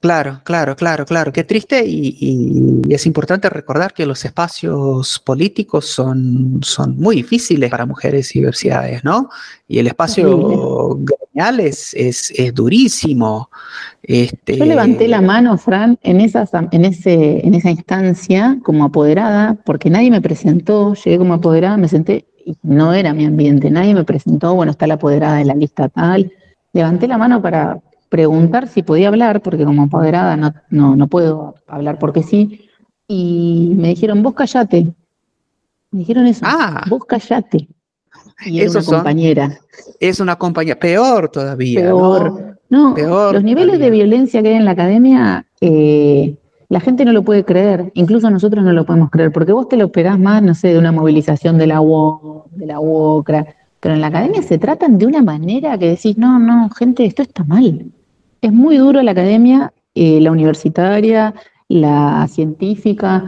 Claro, 0.00 0.42
claro, 0.44 0.76
claro, 0.76 1.04
claro. 1.04 1.32
Qué 1.32 1.42
triste 1.42 1.84
y, 1.84 2.82
es 2.88 3.04
importante 3.04 3.50
recordar 3.50 3.92
que 3.92 4.06
los 4.06 4.24
espacios 4.24 5.18
políticos 5.18 5.86
son, 5.86 6.60
son 6.62 6.96
muy 6.96 7.16
difíciles 7.16 7.68
para 7.68 7.84
mujeres 7.84 8.34
y 8.34 8.38
diversidades, 8.38 9.02
¿no? 9.02 9.28
Y 9.66 9.80
el 9.80 9.88
espacio 9.88 10.98
gremial 11.00 11.58
es, 11.58 11.94
es, 11.94 12.32
durísimo. 12.54 13.50
Este... 14.00 14.56
Yo 14.56 14.66
levanté 14.66 15.08
la 15.08 15.20
mano, 15.20 15.58
Fran, 15.58 15.98
en, 16.02 16.20
esa, 16.20 16.48
en, 16.70 16.84
ese, 16.84 17.44
en 17.44 17.54
esa 17.54 17.70
instancia 17.70 18.56
como 18.62 18.84
apoderada, 18.84 19.56
porque 19.64 19.90
nadie 19.90 20.12
me 20.12 20.20
presentó, 20.20 20.94
llegué 20.94 21.18
como 21.18 21.34
apoderada, 21.34 21.76
me 21.76 21.88
senté 21.88 22.24
y 22.46 22.56
no 22.62 22.94
era 22.94 23.12
mi 23.12 23.26
ambiente, 23.26 23.68
nadie 23.68 23.94
me 23.94 24.04
presentó, 24.04 24.54
bueno, 24.54 24.70
está 24.70 24.86
la 24.86 24.94
apoderada 24.94 25.38
de 25.38 25.44
la 25.44 25.54
lista 25.54 25.88
tal. 25.88 26.32
Levanté 26.72 27.08
la 27.08 27.18
mano 27.18 27.42
para, 27.42 27.80
preguntar 28.08 28.68
si 28.68 28.82
podía 28.82 29.08
hablar, 29.08 29.42
porque 29.42 29.64
como 29.64 29.84
apoderada 29.84 30.36
no, 30.36 30.54
no, 30.70 30.96
no 30.96 31.06
puedo 31.08 31.54
hablar 31.66 31.98
porque 31.98 32.22
sí, 32.22 32.68
y 33.06 33.72
me 33.76 33.88
dijeron, 33.88 34.22
vos 34.22 34.34
callate. 34.34 34.92
Me 35.90 36.00
dijeron 36.00 36.26
eso, 36.26 36.44
ah, 36.44 36.84
vos 36.88 37.04
callate. 37.06 37.68
Y 38.44 38.60
es 38.60 38.74
una 38.74 38.84
compañera. 38.84 39.58
Es 39.98 40.20
una 40.20 40.36
compañera, 40.36 40.78
peor 40.78 41.30
todavía. 41.30 41.80
Peor. 41.80 42.58
No, 42.70 42.94
los 43.32 43.42
niveles 43.42 43.78
de 43.78 43.90
violencia 43.90 44.42
que 44.42 44.48
hay 44.48 44.54
en 44.56 44.66
la 44.66 44.72
academia, 44.72 45.46
eh, 45.62 46.36
la 46.68 46.80
gente 46.80 47.06
no 47.06 47.12
lo 47.12 47.22
puede 47.22 47.42
creer, 47.44 47.90
incluso 47.94 48.30
nosotros 48.30 48.62
no 48.62 48.74
lo 48.74 48.84
podemos 48.84 49.10
creer, 49.10 49.32
porque 49.32 49.52
vos 49.52 49.70
te 49.70 49.78
lo 49.78 49.86
esperás 49.86 50.18
más, 50.18 50.42
no 50.42 50.54
sé, 50.54 50.68
de 50.68 50.78
una 50.78 50.92
movilización 50.92 51.56
de 51.56 51.66
la, 51.66 51.80
de 52.50 52.66
la 52.66 52.78
UOCRA, 52.78 53.46
pero 53.80 53.94
en 53.94 54.02
la 54.02 54.08
academia 54.08 54.42
se 54.42 54.58
tratan 54.58 54.98
de 54.98 55.06
una 55.06 55.22
manera 55.22 55.78
que 55.78 55.88
decís, 55.88 56.18
no, 56.18 56.38
no, 56.38 56.68
gente, 56.70 57.06
esto 57.06 57.22
está 57.22 57.42
mal. 57.42 57.90
Es 58.40 58.52
muy 58.52 58.76
duro 58.76 59.02
la 59.02 59.10
academia, 59.10 59.72
eh, 59.94 60.20
la 60.20 60.30
universitaria, 60.30 61.34
la 61.68 62.26
científica, 62.28 63.24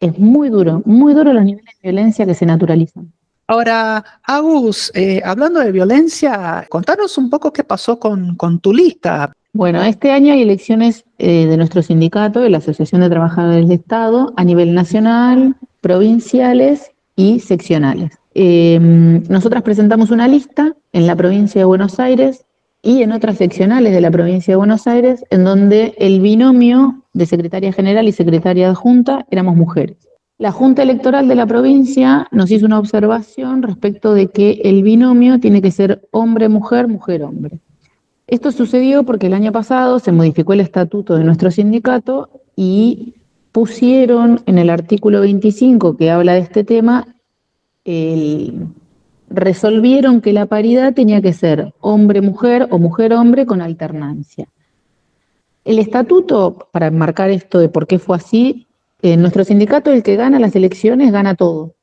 es 0.00 0.18
muy 0.18 0.48
duro, 0.48 0.82
muy 0.84 1.14
duro 1.14 1.32
los 1.32 1.44
niveles 1.44 1.74
de 1.82 1.90
violencia 1.90 2.26
que 2.26 2.34
se 2.34 2.46
naturalizan. 2.46 3.12
Ahora, 3.46 4.02
Agus, 4.22 4.90
eh, 4.94 5.20
hablando 5.22 5.60
de 5.60 5.70
violencia, 5.70 6.66
contanos 6.70 7.18
un 7.18 7.28
poco 7.28 7.52
qué 7.52 7.62
pasó 7.62 7.98
con, 7.98 8.36
tu 8.60 8.72
lista. 8.72 9.32
Bueno, 9.52 9.82
este 9.82 10.10
año 10.12 10.32
hay 10.32 10.42
elecciones 10.42 11.04
eh, 11.18 11.46
de 11.46 11.56
nuestro 11.58 11.82
sindicato, 11.82 12.40
de 12.40 12.48
la 12.48 12.58
Asociación 12.58 13.02
de 13.02 13.10
Trabajadores 13.10 13.68
del 13.68 13.78
Estado, 13.78 14.32
a 14.36 14.44
nivel 14.44 14.74
nacional, 14.74 15.56
provinciales 15.82 16.90
y 17.16 17.40
seccionales. 17.40 18.18
nosotras 18.34 19.62
presentamos 19.62 20.10
una 20.10 20.26
lista 20.26 20.74
en 20.92 21.06
la 21.06 21.14
provincia 21.14 21.60
de 21.60 21.66
Buenos 21.66 22.00
Aires 22.00 22.46
y 22.84 23.02
en 23.02 23.12
otras 23.12 23.38
seccionales 23.38 23.94
de 23.94 24.00
la 24.00 24.10
provincia 24.10 24.52
de 24.52 24.56
Buenos 24.56 24.86
Aires, 24.86 25.24
en 25.30 25.44
donde 25.44 25.94
el 25.98 26.20
binomio 26.20 27.02
de 27.14 27.24
secretaria 27.26 27.72
general 27.72 28.06
y 28.06 28.12
secretaria 28.12 28.68
adjunta 28.68 29.26
éramos 29.30 29.56
mujeres. 29.56 29.96
La 30.36 30.52
Junta 30.52 30.82
Electoral 30.82 31.26
de 31.26 31.34
la 31.34 31.46
provincia 31.46 32.28
nos 32.30 32.50
hizo 32.50 32.66
una 32.66 32.78
observación 32.78 33.62
respecto 33.62 34.12
de 34.12 34.28
que 34.28 34.60
el 34.64 34.82
binomio 34.82 35.40
tiene 35.40 35.62
que 35.62 35.70
ser 35.70 36.06
hombre-mujer, 36.10 36.86
mujer-hombre. 36.86 37.60
Esto 38.26 38.52
sucedió 38.52 39.04
porque 39.04 39.28
el 39.28 39.34
año 39.34 39.52
pasado 39.52 39.98
se 39.98 40.12
modificó 40.12 40.52
el 40.52 40.60
estatuto 40.60 41.16
de 41.16 41.24
nuestro 41.24 41.50
sindicato 41.50 42.28
y 42.56 43.14
pusieron 43.52 44.40
en 44.46 44.58
el 44.58 44.68
artículo 44.68 45.20
25 45.20 45.96
que 45.96 46.10
habla 46.10 46.34
de 46.34 46.40
este 46.40 46.64
tema 46.64 47.06
el, 47.84 48.66
resolvieron 49.28 50.20
que 50.20 50.32
la 50.32 50.46
paridad 50.46 50.94
tenía 50.94 51.20
que 51.20 51.32
ser 51.32 51.72
hombre-mujer 51.80 52.68
o 52.70 52.78
mujer-hombre 52.78 53.46
con 53.46 53.60
alternancia. 53.60 54.48
El 55.64 55.78
estatuto, 55.78 56.68
para 56.72 56.90
marcar 56.90 57.30
esto 57.30 57.58
de 57.58 57.68
por 57.68 57.86
qué 57.86 57.98
fue 57.98 58.16
así, 58.16 58.66
en 59.02 59.20
nuestro 59.20 59.44
sindicato 59.44 59.92
el 59.92 60.02
que 60.02 60.16
gana 60.16 60.38
las 60.38 60.56
elecciones 60.56 61.12
gana 61.12 61.34
todo. 61.34 61.74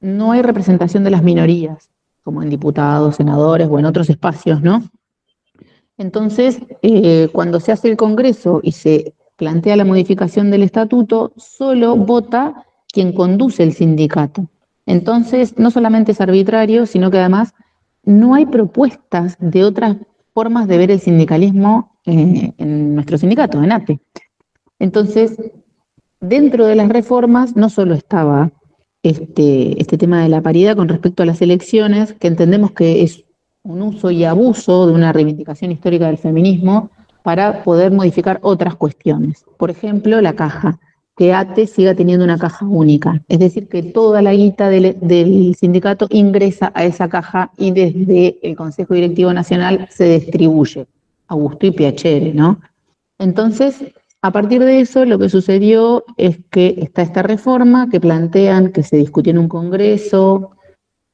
No 0.00 0.32
hay 0.32 0.42
representación 0.42 1.04
de 1.04 1.10
las 1.10 1.22
minorías, 1.22 1.90
como 2.22 2.42
en 2.42 2.50
diputados, 2.50 3.16
senadores 3.16 3.68
o 3.70 3.78
en 3.78 3.84
otros 3.84 4.10
espacios, 4.10 4.62
¿no? 4.62 4.82
Entonces, 5.96 6.60
eh, 6.82 7.28
cuando 7.32 7.58
se 7.58 7.72
hace 7.72 7.88
el 7.90 7.96
Congreso 7.96 8.60
y 8.62 8.72
se 8.72 9.14
plantea 9.36 9.76
la 9.76 9.84
modificación 9.84 10.50
del 10.50 10.62
estatuto, 10.62 11.32
solo 11.36 11.96
vota 11.96 12.64
quien 12.92 13.12
conduce 13.12 13.62
el 13.62 13.72
sindicato. 13.72 14.48
Entonces, 14.88 15.58
no 15.58 15.70
solamente 15.70 16.12
es 16.12 16.20
arbitrario, 16.22 16.86
sino 16.86 17.10
que 17.10 17.18
además 17.18 17.52
no 18.04 18.34
hay 18.34 18.46
propuestas 18.46 19.36
de 19.38 19.62
otras 19.62 19.98
formas 20.32 20.66
de 20.66 20.78
ver 20.78 20.90
el 20.90 20.98
sindicalismo 20.98 21.98
eh, 22.06 22.54
en 22.56 22.94
nuestro 22.94 23.18
sindicato, 23.18 23.62
en 23.62 23.70
ATE. 23.70 24.00
Entonces, 24.78 25.36
dentro 26.20 26.64
de 26.64 26.74
las 26.74 26.88
reformas 26.88 27.54
no 27.54 27.68
solo 27.68 27.92
estaba 27.92 28.50
este, 29.02 29.78
este 29.78 29.98
tema 29.98 30.22
de 30.22 30.30
la 30.30 30.40
paridad 30.40 30.74
con 30.74 30.88
respecto 30.88 31.22
a 31.22 31.26
las 31.26 31.42
elecciones, 31.42 32.14
que 32.14 32.28
entendemos 32.28 32.72
que 32.72 33.02
es 33.02 33.26
un 33.64 33.82
uso 33.82 34.10
y 34.10 34.24
abuso 34.24 34.86
de 34.86 34.94
una 34.94 35.12
reivindicación 35.12 35.70
histórica 35.70 36.06
del 36.06 36.16
feminismo 36.16 36.90
para 37.22 37.62
poder 37.62 37.92
modificar 37.92 38.38
otras 38.40 38.74
cuestiones. 38.74 39.44
Por 39.58 39.68
ejemplo, 39.68 40.22
la 40.22 40.32
caja 40.32 40.80
que 41.18 41.34
ATE 41.34 41.66
siga 41.66 41.96
teniendo 41.96 42.24
una 42.24 42.38
caja 42.38 42.64
única. 42.64 43.20
Es 43.28 43.40
decir, 43.40 43.66
que 43.66 43.82
toda 43.82 44.22
la 44.22 44.32
guita 44.32 44.70
del, 44.70 45.56
sindicato 45.58 46.06
ingresa 46.10 46.70
a 46.76 46.84
esa 46.84 47.08
caja 47.08 47.50
y 47.58 47.72
desde 47.72 48.38
el 48.40 48.54
Consejo 48.54 48.94
Directivo 48.94 49.32
Nacional 49.32 49.88
se 49.90 50.20
distribuye 50.20 50.86
a 51.26 51.36
y 51.60 51.70
piacere, 51.72 52.32
¿no? 52.32 52.60
Entonces, 53.18 53.84
a 54.22 54.30
partir 54.30 54.64
de 54.64 54.80
eso, 54.80 55.04
lo 55.04 55.18
que 55.18 55.28
sucedió 55.28 56.04
es 56.16 56.38
que 56.50 56.76
está 56.78 57.02
esta 57.02 57.22
reforma 57.22 57.88
que 57.90 58.00
plantean 58.00 58.70
que 58.70 58.84
se 58.84 58.96
discutió 58.96 59.32
en 59.32 59.38
un 59.38 59.48
Congreso, 59.48 60.52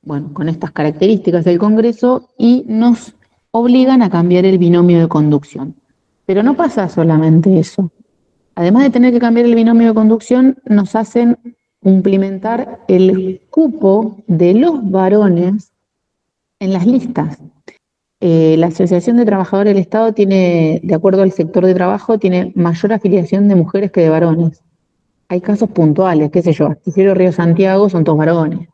bueno, 0.03 0.35
con 0.35 0.51
estas 0.51 0.73
características 0.73 1.47
del 1.47 1.59
Congreso, 1.59 2.29
y 2.37 2.67
nos 2.69 3.15
obligan 3.53 4.03
a 4.03 4.11
cambiar 4.11 4.45
el 4.45 4.59
binomio 4.59 5.01
de 5.01 5.09
conducción. 5.09 5.77
Pero 6.27 6.43
no 6.43 6.55
pasa 6.55 6.91
solamente 6.91 7.59
eso 7.59 7.91
además 8.55 8.85
de 8.85 8.91
tener 8.91 9.13
que 9.13 9.19
cambiar 9.19 9.47
el 9.47 9.55
binomio 9.55 9.89
de 9.89 9.95
conducción, 9.95 10.59
nos 10.65 10.95
hacen 10.95 11.39
cumplimentar 11.81 12.81
el 12.89 13.43
cupo 13.51 14.23
de 14.27 14.55
los 14.55 14.91
varones 14.91 15.73
en 16.59 16.73
las 16.73 16.87
listas. 16.87 17.39
Eh, 18.21 18.57
la 18.57 18.69
Asociación 18.69 19.19
de 19.19 19.27
Trabajadores 19.27 19.75
del 19.75 19.83
Estado 19.83 20.15
tiene, 20.15 20.81
de 20.83 20.95
acuerdo 20.95 21.23
al 21.23 21.33
sector 21.33 21.67
de 21.67 21.75
trabajo, 21.75 22.19
tiene 22.19 22.53
mayor 22.55 22.95
afiliación 22.95 23.49
de 23.49 23.55
mujeres 23.55 23.93
que 23.93 24.01
de 24.01 24.09
varones. 24.09 24.63
Hay 25.29 25.43
casos 25.43 25.69
puntuales, 25.71 26.31
qué 26.31 26.41
sé 26.41 26.53
yo, 26.53 26.69
Astillero 26.69 27.15
Río 27.15 27.33
Santiago 27.33 27.91
son 27.91 28.05
todos 28.05 28.17
varones. 28.17 28.69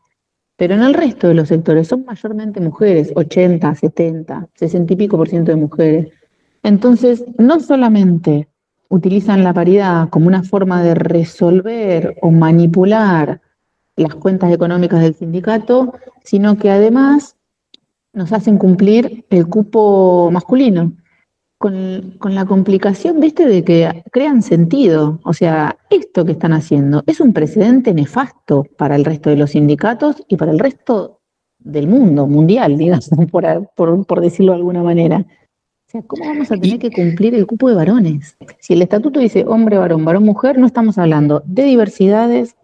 Pero 0.57 0.75
en 0.75 0.83
el 0.83 0.95
resto 0.95 1.27
de 1.27 1.35
los 1.35 1.49
sectores 1.49 1.89
son 1.89 2.05
mayormente 2.05 2.61
mujeres, 2.61 3.13
80, 3.17 3.75
70, 3.75 4.49
60 4.55 4.93
y 4.93 4.97
pico 4.97 5.17
por 5.17 5.29
ciento 5.29 5.51
de 5.51 5.57
mujeres. 5.57 6.09
Entonces, 6.63 7.25
no 7.39 7.59
solamente 7.61 8.50
utilizan 8.91 9.43
la 9.45 9.55
paridad 9.55 10.11
como 10.11 10.27
una 10.27 10.43
forma 10.43 10.83
de 10.83 10.95
resolver 10.95 12.17
o 12.21 12.31
manipular 12.31 13.41
las 13.97 14.15
cuentas 14.17 14.53
económicas 14.53 15.01
del 15.01 15.15
sindicato, 15.15 15.95
sino 16.25 16.59
que 16.59 16.71
además 16.71 17.37
nos 18.13 18.33
hacen 18.33 18.59
cumplir 18.59 19.25
el 19.31 19.47
cupo 19.47 20.31
masculino, 20.33 20.93
con, 21.61 22.35
la 22.35 22.47
complicación, 22.47 23.21
viste, 23.21 23.47
de 23.47 23.63
que 23.63 24.03
crean 24.11 24.43
sentido. 24.43 25.21
O 25.25 25.35
sea, 25.35 25.79
esto 25.91 26.25
que 26.25 26.33
están 26.33 26.55
haciendo 26.55 27.03
es 27.07 27.21
un 27.21 27.35
precedente 27.35 27.93
nefasto 27.93 28.65
para 28.79 28.97
el 28.97 29.05
resto 29.05 29.29
de 29.29 29.37
los 29.37 29.51
sindicatos 29.51 30.25
y 30.27 30.37
para 30.37 30.53
el 30.53 30.59
resto 30.59 31.21
del 31.59 31.87
mundo, 31.87 32.27
mundial, 32.27 32.79
digamos, 32.79 33.11
por, 33.31 34.07
por 34.07 34.21
decirlo 34.21 34.53
de 34.53 34.59
alguna 34.59 34.83
manera. 34.83 35.27
O 35.91 35.93
sea, 35.93 36.03
¿cómo 36.03 36.25
vamos 36.25 36.53
a 36.53 36.57
tener 36.57 36.79
que 36.79 36.93
cumplir 36.93 37.35
el 37.35 37.49
cupo 37.49 37.69
de 37.69 37.75
varones? 37.75 38.37
Si 38.61 38.75
el 38.75 38.83
estatuto 38.83 39.19
dice 39.19 39.45
hombre, 39.45 39.77
varón, 39.77 40.05
varón, 40.05 40.23
mujer, 40.23 40.57
no 40.57 40.65
estamos 40.65 40.99
hablando 40.99 41.43
de 41.47 41.65
diversidades, 41.65 42.55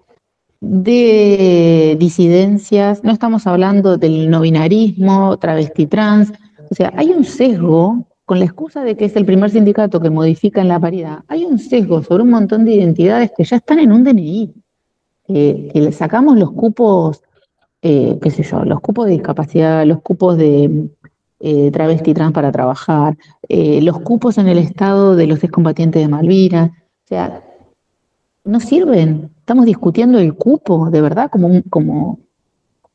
de 0.60 1.96
disidencias, 1.98 3.02
no 3.02 3.10
estamos 3.10 3.48
hablando 3.48 3.96
del 3.96 4.30
no 4.30 4.42
binarismo, 4.42 5.36
travesti 5.38 5.86
trans. 5.88 6.32
O 6.70 6.74
sea, 6.76 6.92
hay 6.96 7.10
un 7.10 7.24
sesgo, 7.24 8.06
con 8.24 8.38
la 8.38 8.44
excusa 8.44 8.84
de 8.84 8.96
que 8.96 9.06
es 9.06 9.16
el 9.16 9.26
primer 9.26 9.50
sindicato 9.50 9.98
que 10.00 10.08
modifica 10.08 10.60
en 10.60 10.68
la 10.68 10.78
paridad, 10.78 11.24
hay 11.26 11.44
un 11.44 11.58
sesgo 11.58 12.04
sobre 12.04 12.22
un 12.22 12.30
montón 12.30 12.64
de 12.64 12.74
identidades 12.74 13.32
que 13.36 13.42
ya 13.42 13.56
están 13.56 13.80
en 13.80 13.90
un 13.90 14.04
DNI, 14.04 14.54
que 15.26 15.72
le 15.74 15.90
sacamos 15.90 16.38
los 16.38 16.52
cupos, 16.52 17.24
eh, 17.82 18.20
qué 18.22 18.30
sé 18.30 18.44
yo, 18.44 18.64
los 18.64 18.80
cupos 18.80 19.06
de 19.06 19.12
discapacidad, 19.14 19.84
los 19.84 20.00
cupos 20.00 20.36
de 20.36 20.88
eh, 21.38 21.70
travesti 21.70 22.14
trans 22.14 22.32
para 22.32 22.50
trabajar, 22.50 23.16
eh, 23.48 23.80
los 23.82 24.00
cupos 24.00 24.38
en 24.38 24.48
el 24.48 24.58
Estado 24.58 25.16
de 25.16 25.26
los 25.26 25.42
excombatientes 25.44 26.00
de 26.02 26.08
Malvinas. 26.08 26.70
O 26.70 27.08
sea, 27.08 27.42
no 28.44 28.60
sirven. 28.60 29.30
Estamos 29.38 29.66
discutiendo 29.66 30.18
el 30.18 30.34
cupo, 30.34 30.90
de 30.90 31.00
verdad, 31.00 31.30
como 31.30 31.48
un, 31.48 31.62
como, 31.62 32.18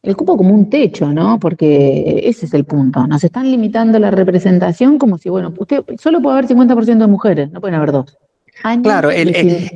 el 0.01 0.15
cupo 0.15 0.37
como 0.37 0.53
un 0.53 0.69
techo, 0.69 1.13
¿no? 1.13 1.39
Porque 1.39 2.21
ese 2.23 2.45
es 2.45 2.53
el 2.53 2.65
punto. 2.65 3.05
Nos 3.07 3.23
están 3.23 3.49
limitando 3.49 3.99
la 3.99 4.11
representación 4.11 4.97
como 4.97 5.17
si, 5.17 5.29
bueno, 5.29 5.53
usted 5.57 5.83
solo 5.99 6.21
puede 6.21 6.39
haber 6.39 6.49
50% 6.49 6.97
de 6.97 7.07
mujeres, 7.07 7.51
no 7.51 7.61
pueden 7.61 7.75
haber 7.75 7.91
dos. 7.91 8.17
claro, 8.81 9.11
el, 9.11 9.35
el, 9.35 9.71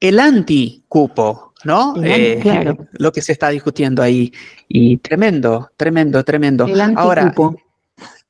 el, 0.00 0.18
anticupo, 0.18 1.52
¿no? 1.64 1.94
Eh, 2.02 2.40
claro. 2.42 2.76
Lo 2.92 3.12
que 3.12 3.22
se 3.22 3.32
está 3.32 3.48
discutiendo 3.50 4.02
ahí. 4.02 4.32
Y 4.68 4.96
tremendo, 4.98 5.70
tremendo, 5.76 6.24
tremendo. 6.24 6.66
El 6.66 6.80
Ahora, 6.96 7.32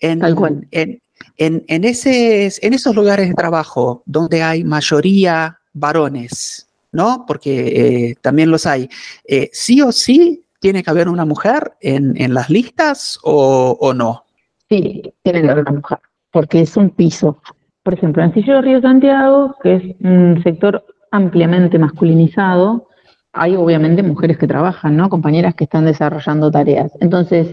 en, 0.03 0.19
tal 0.21 0.35
cual. 0.35 0.69
En, 0.71 1.01
en, 1.39 1.65
en, 1.69 1.85
ese, 1.85 2.53
en 2.61 2.75
esos 2.75 2.95
lugares 2.95 3.29
de 3.29 3.35
trabajo 3.35 4.03
donde 4.05 4.43
hay 4.43 4.63
mayoría 4.65 5.59
varones, 5.73 6.69
¿no? 6.93 7.25
Porque 7.27 8.11
eh, 8.11 8.15
también 8.21 8.51
los 8.51 8.67
hay, 8.67 8.91
eh, 9.27 9.49
sí 9.53 9.81
o 9.81 9.91
sí 9.91 10.43
¿Tiene 10.63 10.85
que 10.85 10.91
haber 10.91 11.09
una 11.09 11.25
mujer 11.25 11.73
en, 11.81 12.33
las 12.33 12.49
listas 12.49 13.19
o, 13.25 13.93
no? 13.97 14.23
Sí, 14.69 15.03
tiene 15.25 15.43
que 15.43 15.51
haber 15.51 15.65
una 15.65 15.81
mujer, 15.81 15.99
porque 16.31 16.61
es 16.61 16.77
un 16.77 16.91
piso. 16.91 17.39
Por 17.83 17.95
ejemplo, 17.95 18.23
en 18.23 18.33
Sillo 18.33 18.63
Río 18.63 18.81
Santiago, 18.81 19.57
que 19.61 19.75
es 19.75 19.83
un 20.05 20.41
sector 20.45 20.87
ampliamente 21.11 21.81
masculinizado, 21.81 22.87
hay 23.33 23.57
obviamente 23.57 24.05
mujeres 24.05 24.39
que 24.39 24.47
trabajan, 24.47 24.97
¿no? 24.97 25.11
Compañeras 25.11 25.57
que 25.57 25.65
están 25.65 25.85
desarrollando 25.85 26.49
tareas. 26.53 26.93
Entonces, 27.01 27.49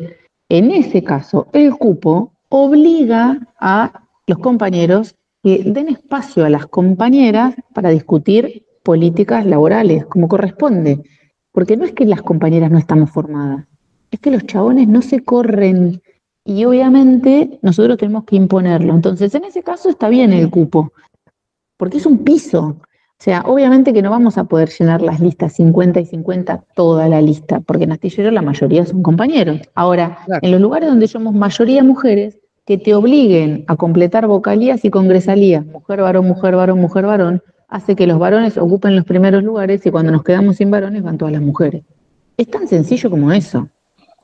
en 0.48 0.70
ese 0.70 1.03
caso, 1.03 1.48
el 1.51 1.72
cupo 1.72 2.34
obliga 2.50 3.39
a 3.60 4.03
los 4.27 4.39
compañeros 4.39 5.15
que 5.44 5.63
den 5.63 5.89
espacio 5.89 6.46
a 6.46 6.50
las 6.50 6.65
compañeras 6.65 7.56
para 7.74 7.89
discutir 7.89 8.65
políticas 8.84 9.46
laborales, 9.46 10.06
como 10.06 10.27
corresponde. 10.27 11.01
Porque 11.51 11.77
no 11.77 11.86
es 11.86 11.94
que 11.94 12.06
las 12.06 12.22
compañeras 12.22 12.70
no 12.70 12.77
estamos 12.77 13.10
formadas, 13.10 13.65
es 14.12 14.20
que 14.20 14.32
los 14.32 14.46
chabones 14.46 14.88
no 14.88 15.01
se 15.01 15.24
corren 15.24 16.01
y 16.44 16.65
obviamente 16.65 17.60
nosotros 17.62 17.98
tenemos 17.98 18.25
que 18.25 18.36
imponerlo. 18.36 18.94
Entonces, 18.94 19.34
en 19.36 19.46
ese 19.46 19.63
caso 19.63 19.89
está 19.89 20.10
bien 20.10 20.34
el 20.34 20.50
cupo, 20.50 20.94
porque 21.77 21.98
es 21.98 22.06
un 22.06 22.20
piso. 22.20 22.82
O 23.20 23.24
sea, 23.24 23.42
obviamente 23.42 23.92
que 23.92 24.02
no 24.02 24.12
vamos 24.12 24.38
a 24.38 24.46
poder 24.46 24.70
llenar 24.70 25.02
las 25.02 25.20
listas 25.20 25.52
50 25.54 26.00
y 26.00 26.06
50, 26.06 26.64
toda 26.74 27.10
la 27.10 27.22
lista, 27.22 27.60
porque 27.60 27.84
en 27.84 27.92
Astillero 27.92 28.32
la 28.32 28.42
mayoría 28.42 28.86
son 28.86 29.04
compañeros. 29.04 29.60
Ahora, 29.76 30.20
en 30.42 30.52
los 30.52 30.62
lugares 30.62 30.88
donde 30.88 31.06
somos 31.10 31.34
mayoría 31.34 31.84
mujeres, 31.84 32.40
que 32.66 32.78
te 32.78 32.94
obliguen 32.94 33.66
a 33.68 33.76
completar 33.76 34.26
vocalías 34.28 34.86
y 34.86 34.90
congresalías, 34.90 35.66
mujer, 35.66 36.02
varón, 36.02 36.28
mujer, 36.28 36.56
varón, 36.56 36.80
mujer, 36.80 37.08
varón, 37.08 37.44
hace 37.68 37.96
que 37.96 38.08
los 38.08 38.20
varones 38.20 38.58
ocupen 38.58 38.96
los 38.96 39.04
primeros 39.06 39.44
lugares 39.44 39.86
y 39.86 39.92
cuando 39.92 40.14
nos 40.14 40.24
quedamos 40.24 40.56
sin 40.56 40.72
varones 40.72 41.04
van 41.04 41.18
todas 41.18 41.34
las 41.34 41.42
mujeres. 41.42 41.84
Es 42.38 42.50
tan 42.50 42.70
sencillo 42.70 43.10
como 43.10 43.34
eso. 43.34 43.68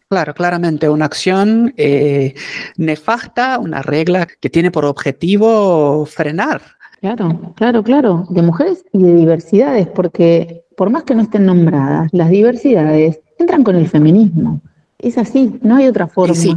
Claro, 0.08 0.34
claramente 0.34 0.88
una 0.88 1.06
acción 1.06 1.74
eh, 1.76 2.34
nefasta, 2.78 3.60
una 3.60 3.82
regla 3.82 4.26
que 4.40 4.50
tiene 4.50 4.72
por 4.72 4.86
objetivo 4.86 6.06
frenar. 6.06 6.62
Claro, 7.06 7.54
claro, 7.56 7.84
claro, 7.84 8.26
de 8.30 8.42
mujeres 8.42 8.86
y 8.92 9.04
de 9.04 9.16
diversidades, 9.16 9.88
porque 9.88 10.64
por 10.76 10.90
más 10.90 11.04
que 11.04 11.16
no 11.16 11.22
estén 11.22 11.46
nombradas, 11.46 12.10
las 12.12 12.30
diversidades 12.30 13.20
entran 13.38 13.64
con 13.64 13.76
el 13.76 13.88
feminismo. 13.88 14.62
Es 14.98 15.18
así, 15.18 15.60
no 15.62 15.76
hay 15.76 15.88
otra 15.88 16.08
forma. 16.08 16.36
Sí, 16.36 16.56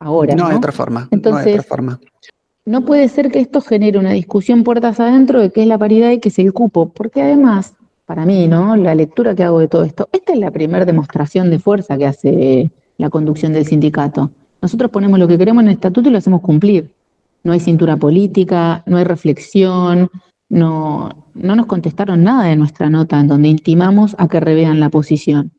ahora. 0.00 0.34
No, 0.34 0.46
hay 0.46 0.56
otra 0.56 0.72
forma. 0.72 1.08
Entonces, 1.10 1.44
no 1.44 1.50
hay 1.50 1.58
otra 1.58 1.62
forma 1.62 2.00
no 2.66 2.84
puede 2.84 3.08
ser 3.08 3.30
que 3.30 3.40
esto 3.40 3.60
genere 3.60 3.98
una 3.98 4.12
discusión 4.12 4.64
puertas 4.64 4.98
adentro 4.98 5.40
de 5.40 5.50
qué 5.50 5.62
es 5.62 5.68
la 5.68 5.78
paridad 5.78 6.10
y 6.10 6.18
qué 6.18 6.30
es 6.30 6.38
el 6.38 6.52
cupo, 6.52 6.88
porque 6.88 7.22
además, 7.22 7.74
para 8.06 8.24
mí, 8.24 8.48
¿no? 8.48 8.74
La 8.76 8.94
lectura 8.94 9.34
que 9.34 9.44
hago 9.44 9.60
de 9.60 9.68
todo 9.68 9.84
esto, 9.84 10.08
esta 10.12 10.32
es 10.32 10.38
la 10.38 10.50
primera 10.50 10.84
demostración 10.84 11.50
de 11.50 11.58
fuerza 11.58 11.98
que 11.98 12.06
hace 12.06 12.70
la 12.96 13.10
conducción 13.10 13.52
del 13.52 13.66
sindicato. 13.66 14.30
Nosotros 14.62 14.90
ponemos 14.90 15.18
lo 15.18 15.28
que 15.28 15.36
queremos 15.36 15.62
en 15.62 15.68
el 15.68 15.74
estatuto 15.74 16.08
y 16.08 16.12
lo 16.12 16.18
hacemos 16.18 16.40
cumplir. 16.40 16.94
No 17.44 17.52
hay 17.52 17.60
cintura 17.60 17.96
política, 17.96 18.82
no 18.86 18.96
hay 18.96 19.04
reflexión, 19.04 20.10
no, 20.48 21.28
no 21.34 21.56
nos 21.56 21.66
contestaron 21.66 22.24
nada 22.24 22.44
de 22.44 22.56
nuestra 22.56 22.90
nota 22.90 23.20
en 23.20 23.28
donde 23.28 23.48
intimamos 23.48 24.16
a 24.18 24.26
que 24.28 24.40
revean 24.40 24.80
la 24.80 24.88
posición. 24.88 25.52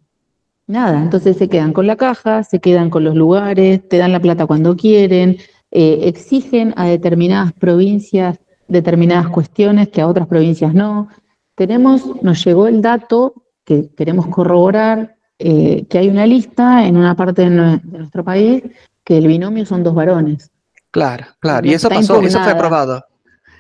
Nada, 0.67 1.01
entonces 1.01 1.37
se 1.37 1.47
quedan 1.47 1.73
con 1.73 1.87
la 1.87 1.95
caja, 1.95 2.43
se 2.43 2.59
quedan 2.59 2.89
con 2.89 3.03
los 3.03 3.15
lugares, 3.15 3.87
te 3.87 3.97
dan 3.97 4.11
la 4.11 4.19
plata 4.19 4.47
cuando 4.47 4.75
quieren, 4.75 5.37
eh, 5.71 5.99
exigen 6.03 6.73
a 6.75 6.85
determinadas 6.85 7.53
provincias 7.53 8.39
determinadas 8.67 9.29
cuestiones 9.29 9.89
que 9.89 10.01
a 10.01 10.07
otras 10.07 10.27
provincias 10.27 10.73
no. 10.73 11.09
Tenemos, 11.55 12.21
nos 12.21 12.43
llegó 12.43 12.67
el 12.67 12.81
dato 12.81 13.43
que 13.63 13.89
queremos 13.95 14.27
corroborar, 14.27 15.15
eh, 15.39 15.85
que 15.89 15.97
hay 15.97 16.09
una 16.09 16.25
lista 16.25 16.85
en 16.87 16.97
una 16.97 17.15
parte 17.15 17.49
de, 17.49 17.79
nuestro 17.83 18.23
país 18.23 18.63
que 19.03 19.17
el 19.17 19.27
binomio 19.27 19.65
son 19.65 19.83
dos 19.83 19.93
varones. 19.93 20.51
Claro, 20.95 21.25
claro, 21.41 21.67
y 21.67 21.73
eso 21.73 21.89
pasó, 21.89 22.21
eso 22.21 22.41
fue 22.41 22.53
aprobado. 22.53 23.03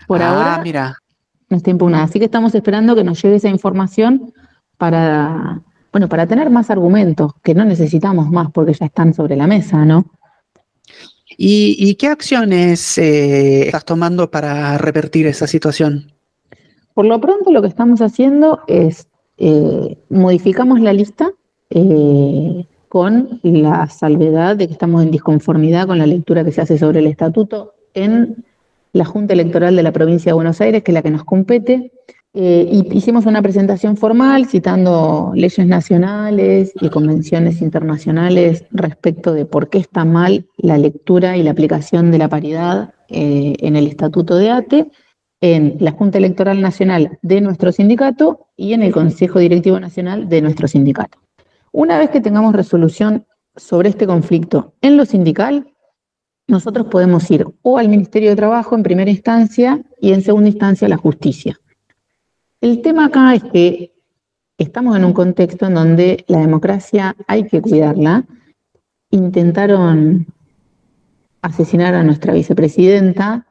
Por 0.07 0.21
ah, 0.21 0.29
ahora 0.29 0.63
mira. 0.63 0.95
no 1.49 1.57
está 1.57 1.69
impugnada. 1.69 2.05
Así 2.05 2.17
que 2.17 2.23
estamos 2.23 2.55
esperando 2.55 2.95
que 2.95 3.03
nos 3.03 3.21
llegue 3.21 3.35
esa 3.35 3.49
información 3.49 4.33
para, 4.77 5.61
bueno, 5.91 6.07
para 6.07 6.27
tener 6.27 6.49
más 6.49 6.69
argumentos, 6.69 7.33
que 7.43 7.53
no 7.53 7.65
necesitamos 7.65 8.29
más 8.29 8.51
porque 8.53 8.71
ya 8.71 8.85
están 8.85 9.13
sobre 9.13 9.35
la 9.35 9.47
mesa, 9.47 9.83
¿no? 9.83 10.05
¿Y, 11.37 11.95
qué 11.95 12.07
acciones 12.07 12.97
eh, 12.97 13.63
estás 13.65 13.83
tomando 13.83 14.31
para 14.31 14.77
revertir 14.77 15.27
esa 15.27 15.45
situación? 15.45 16.13
Por 16.93 17.05
lo 17.05 17.19
pronto 17.19 17.51
lo 17.51 17.61
que 17.61 17.67
estamos 17.67 17.99
haciendo 17.99 18.61
es 18.67 19.09
eh, 19.35 19.97
modificamos 20.07 20.79
la 20.79 20.93
lista 20.93 21.33
eh, 21.69 22.65
con 22.95 23.41
la 23.43 23.89
salvedad 23.89 24.55
de 24.55 24.67
que 24.67 24.71
estamos 24.71 25.03
en 25.03 25.11
disconformidad 25.11 25.85
con 25.85 25.97
la 25.97 26.05
lectura 26.05 26.45
que 26.45 26.53
se 26.53 26.61
hace 26.61 26.77
sobre 26.77 26.99
el 26.99 27.07
estatuto 27.07 27.73
en 27.93 28.45
la 28.93 29.03
Junta 29.03 29.33
Electoral 29.33 29.75
de 29.75 29.83
la 29.83 29.91
Provincia 29.91 30.29
de 30.29 30.35
Buenos 30.35 30.61
Aires, 30.61 30.81
que 30.81 30.91
es 30.91 30.93
la 30.93 31.01
que 31.01 31.11
nos 31.11 31.25
compete, 31.25 31.91
eh, 32.33 32.69
y 32.71 32.97
hicimos 32.97 33.25
una 33.25 33.41
presentación 33.41 33.97
formal 33.97 34.45
citando 34.45 35.33
leyes 35.35 35.67
nacionales 35.67 36.71
y 36.79 36.87
convenciones 36.87 37.61
internacionales 37.61 38.63
respecto 38.71 39.33
de 39.33 39.45
por 39.45 39.67
qué 39.67 39.79
está 39.79 40.05
mal 40.05 40.45
la 40.55 40.77
lectura 40.77 41.35
y 41.35 41.43
la 41.43 41.51
aplicación 41.51 42.11
de 42.11 42.17
la 42.17 42.29
paridad 42.29 42.93
eh, 43.09 43.55
en 43.59 43.75
el 43.75 43.87
Estatuto 43.87 44.37
de 44.37 44.51
ATE, 44.51 44.89
en 45.41 45.75
la 45.81 45.91
Junta 45.91 46.17
Electoral 46.17 46.61
Nacional 46.61 47.19
de 47.21 47.41
nuestro 47.41 47.73
sindicato 47.73 48.47
y 48.55 48.71
en 48.71 48.83
el 48.83 48.93
Consejo 48.93 49.39
Directivo 49.39 49.81
Nacional 49.81 50.29
de 50.29 50.41
nuestro 50.41 50.69
sindicato. 50.69 51.24
Una 51.77 51.97
vez 51.97 52.09
que 52.09 52.21
tengamos 52.21 52.55
resolución 52.55 53.27
sobre 53.53 53.89
este 53.89 54.07
conflicto 54.07 54.75
en 54.79 54.95
lo 54.95 55.03
sindical, 55.03 55.73
nosotros 56.47 56.87
podemos 56.87 57.29
ir 57.29 57.45
o 57.63 57.77
al 57.77 57.89
Ministerio 57.89 58.29
de 58.29 58.37
Trabajo 58.37 58.77
en 58.77 58.83
primera 58.83 59.11
instancia 59.11 59.83
y 59.99 60.13
en 60.13 60.21
segunda 60.21 60.47
instancia 60.47 60.85
a 60.85 60.89
la 60.89 60.95
justicia. 60.95 61.59
El 62.61 62.81
tema 62.81 63.07
acá 63.07 63.35
es 63.35 63.43
que 63.43 63.93
estamos 64.57 64.95
en 64.95 65.03
un 65.03 65.11
contexto 65.11 65.65
en 65.65 65.73
donde 65.73 66.23
la 66.29 66.39
democracia 66.39 67.13
hay 67.27 67.43
que 67.43 67.61
cuidarla. 67.61 68.23
Intentaron 69.11 70.27
asesinar 71.41 71.93
a 71.93 72.03
nuestra 72.03 72.31
vicepresidenta, 72.31 73.47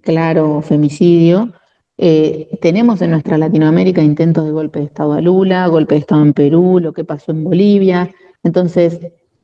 claro, 0.00 0.62
femicidio. 0.62 1.52
Eh, 1.98 2.58
tenemos 2.60 3.00
en 3.00 3.10
nuestra 3.10 3.38
Latinoamérica 3.38 4.02
intentos 4.02 4.44
de 4.44 4.50
golpe 4.50 4.80
de 4.80 4.86
Estado 4.86 5.14
a 5.14 5.20
Lula, 5.20 5.66
golpe 5.68 5.94
de 5.94 6.00
Estado 6.00 6.22
en 6.22 6.34
Perú, 6.34 6.78
lo 6.80 6.92
que 6.92 7.04
pasó 7.04 7.32
en 7.32 7.44
Bolivia. 7.44 8.10
Entonces, 8.42 9.00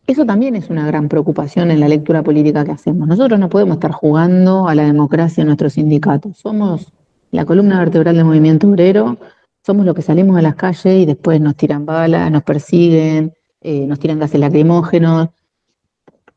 eso 0.07 0.27
también 0.27 0.57
es 0.57 0.69
una 0.69 0.87
gran 0.87 1.09
preocupación 1.09 1.71
en 1.71 1.81
la 1.81 1.89
lectura 1.89 2.23
política 2.23 2.65
que 2.65 2.73
hacemos. 2.73 3.09
Nosotros 3.09 3.39
no 3.39 3.49
podemos 3.49 3.77
estar 3.77 3.93
jugando 3.93 4.69
a 4.69 4.75
la 4.75 4.85
democracia 4.85 5.43
en 5.43 5.47
nuestros 5.47 5.75
sindicatos. 5.75 6.39
Somos 6.39 6.93
la 7.31 7.45
columna 7.45 7.79
vertebral 7.79 8.17
del 8.17 8.25
movimiento 8.25 8.69
obrero, 8.69 9.17
somos 9.65 9.87
los 9.87 9.95
que 9.95 10.03
salimos 10.03 10.37
a 10.37 10.43
las 10.43 10.57
calles 10.57 11.03
y 11.03 11.07
después 11.07 11.41
nos 11.41 11.57
tiran 11.57 11.87
balas, 11.87 12.31
nos 12.31 12.43
persiguen, 12.43 13.33
eh, 13.61 13.87
nos 13.87 13.99
tiran 14.01 14.19
gases 14.19 14.41
lacrimógenos. 14.41 15.29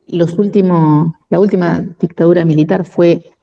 Los 0.08 0.38
últimos, 0.38 1.12
la 1.30 1.40
última 1.40 1.84
dictadura 2.00 2.46
militar 2.46 2.86
fue 2.86 3.35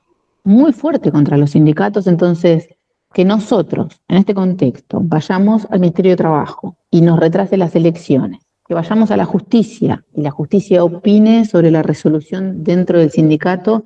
muy 0.43 0.73
fuerte 0.73 1.11
contra 1.11 1.37
los 1.37 1.51
sindicatos, 1.51 2.07
entonces 2.07 2.67
que 3.13 3.25
nosotros, 3.25 4.01
en 4.07 4.17
este 4.17 4.33
contexto, 4.33 4.99
vayamos 5.03 5.67
al 5.69 5.79
Ministerio 5.79 6.11
de 6.11 6.17
Trabajo 6.17 6.77
y 6.89 7.01
nos 7.01 7.19
retrase 7.19 7.57
las 7.57 7.75
elecciones, 7.75 8.41
que 8.67 8.73
vayamos 8.73 9.11
a 9.11 9.17
la 9.17 9.25
justicia 9.25 10.03
y 10.13 10.21
la 10.21 10.31
justicia 10.31 10.83
opine 10.83 11.45
sobre 11.45 11.69
la 11.69 11.83
resolución 11.83 12.63
dentro 12.63 12.99
del 12.99 13.11
sindicato 13.11 13.85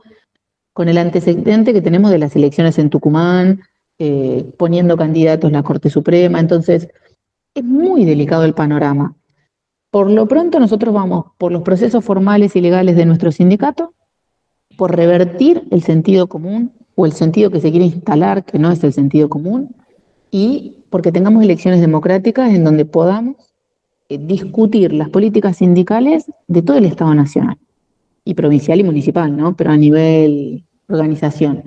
con 0.73 0.89
el 0.89 0.97
antecedente 0.97 1.73
que 1.73 1.81
tenemos 1.81 2.11
de 2.11 2.19
las 2.19 2.35
elecciones 2.35 2.77
en 2.79 2.89
Tucumán, 2.89 3.61
eh, 3.99 4.53
poniendo 4.57 4.95
candidatos 4.95 5.49
en 5.49 5.53
la 5.53 5.63
Corte 5.63 5.89
Suprema. 5.89 6.39
Entonces, 6.39 6.87
es 7.55 7.63
muy 7.63 8.05
delicado 8.05 8.45
el 8.45 8.53
panorama. 8.53 9.15
Por 9.89 10.11
lo 10.11 10.27
pronto 10.27 10.59
nosotros 10.59 10.93
vamos 10.93 11.25
por 11.39 11.51
los 11.51 11.63
procesos 11.63 12.05
formales 12.05 12.55
y 12.55 12.61
legales 12.61 12.95
de 12.95 13.07
nuestro 13.07 13.31
sindicato, 13.31 13.95
por 14.77 14.95
revertir 14.95 15.67
el 15.71 15.83
sentido 15.83 16.27
común 16.27 16.71
o 16.95 17.05
el 17.05 17.11
sentido 17.11 17.51
que 17.51 17.59
se 17.59 17.71
quiere 17.71 17.85
instalar, 17.85 18.45
que 18.45 18.59
no 18.59 18.71
es 18.71 18.83
el 18.83 18.93
sentido 18.93 19.29
común, 19.29 19.75
y 20.31 20.77
porque 20.89 21.11
tengamos 21.11 21.43
elecciones 21.43 21.81
democráticas 21.81 22.53
en 22.53 22.63
donde 22.63 22.85
podamos 22.85 23.35
eh, 24.09 24.17
discutir 24.17 24.93
las 24.93 25.09
políticas 25.09 25.57
sindicales 25.57 26.31
de 26.47 26.61
todo 26.61 26.77
el 26.77 26.85
Estado 26.85 27.13
Nacional, 27.13 27.57
y 28.23 28.33
provincial 28.33 28.79
y 28.79 28.83
municipal, 28.83 29.35
¿no? 29.35 29.55
Pero 29.55 29.71
a 29.71 29.77
nivel 29.77 30.63
organización. 30.89 31.63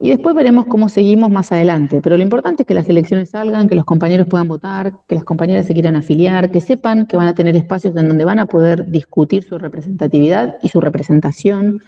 Y 0.00 0.10
después 0.10 0.34
veremos 0.36 0.66
cómo 0.66 0.88
seguimos 0.88 1.28
más 1.28 1.50
adelante. 1.50 2.00
Pero 2.00 2.16
lo 2.16 2.22
importante 2.22 2.62
es 2.62 2.66
que 2.66 2.74
las 2.74 2.88
elecciones 2.88 3.30
salgan, 3.30 3.68
que 3.68 3.74
los 3.74 3.84
compañeros 3.84 4.28
puedan 4.28 4.46
votar, 4.46 4.92
que 5.08 5.16
las 5.16 5.24
compañeras 5.24 5.66
se 5.66 5.74
quieran 5.74 5.96
afiliar, 5.96 6.52
que 6.52 6.60
sepan 6.60 7.06
que 7.06 7.16
van 7.16 7.26
a 7.26 7.34
tener 7.34 7.56
espacios 7.56 7.96
en 7.96 8.06
donde 8.08 8.24
van 8.24 8.38
a 8.38 8.46
poder 8.46 8.88
discutir 8.90 9.42
su 9.42 9.58
representatividad 9.58 10.56
y 10.62 10.68
su 10.68 10.80
representación. 10.80 11.82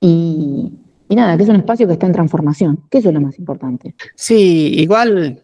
Y, 0.00 0.72
y 1.08 1.16
nada, 1.16 1.36
que 1.36 1.42
es 1.42 1.48
un 1.48 1.56
espacio 1.56 1.86
que 1.86 1.94
está 1.94 2.06
en 2.06 2.12
transformación, 2.12 2.84
que 2.90 2.98
eso 2.98 3.08
es 3.08 3.14
lo 3.14 3.20
más 3.20 3.38
importante. 3.38 3.94
Sí, 4.14 4.72
igual 4.76 5.42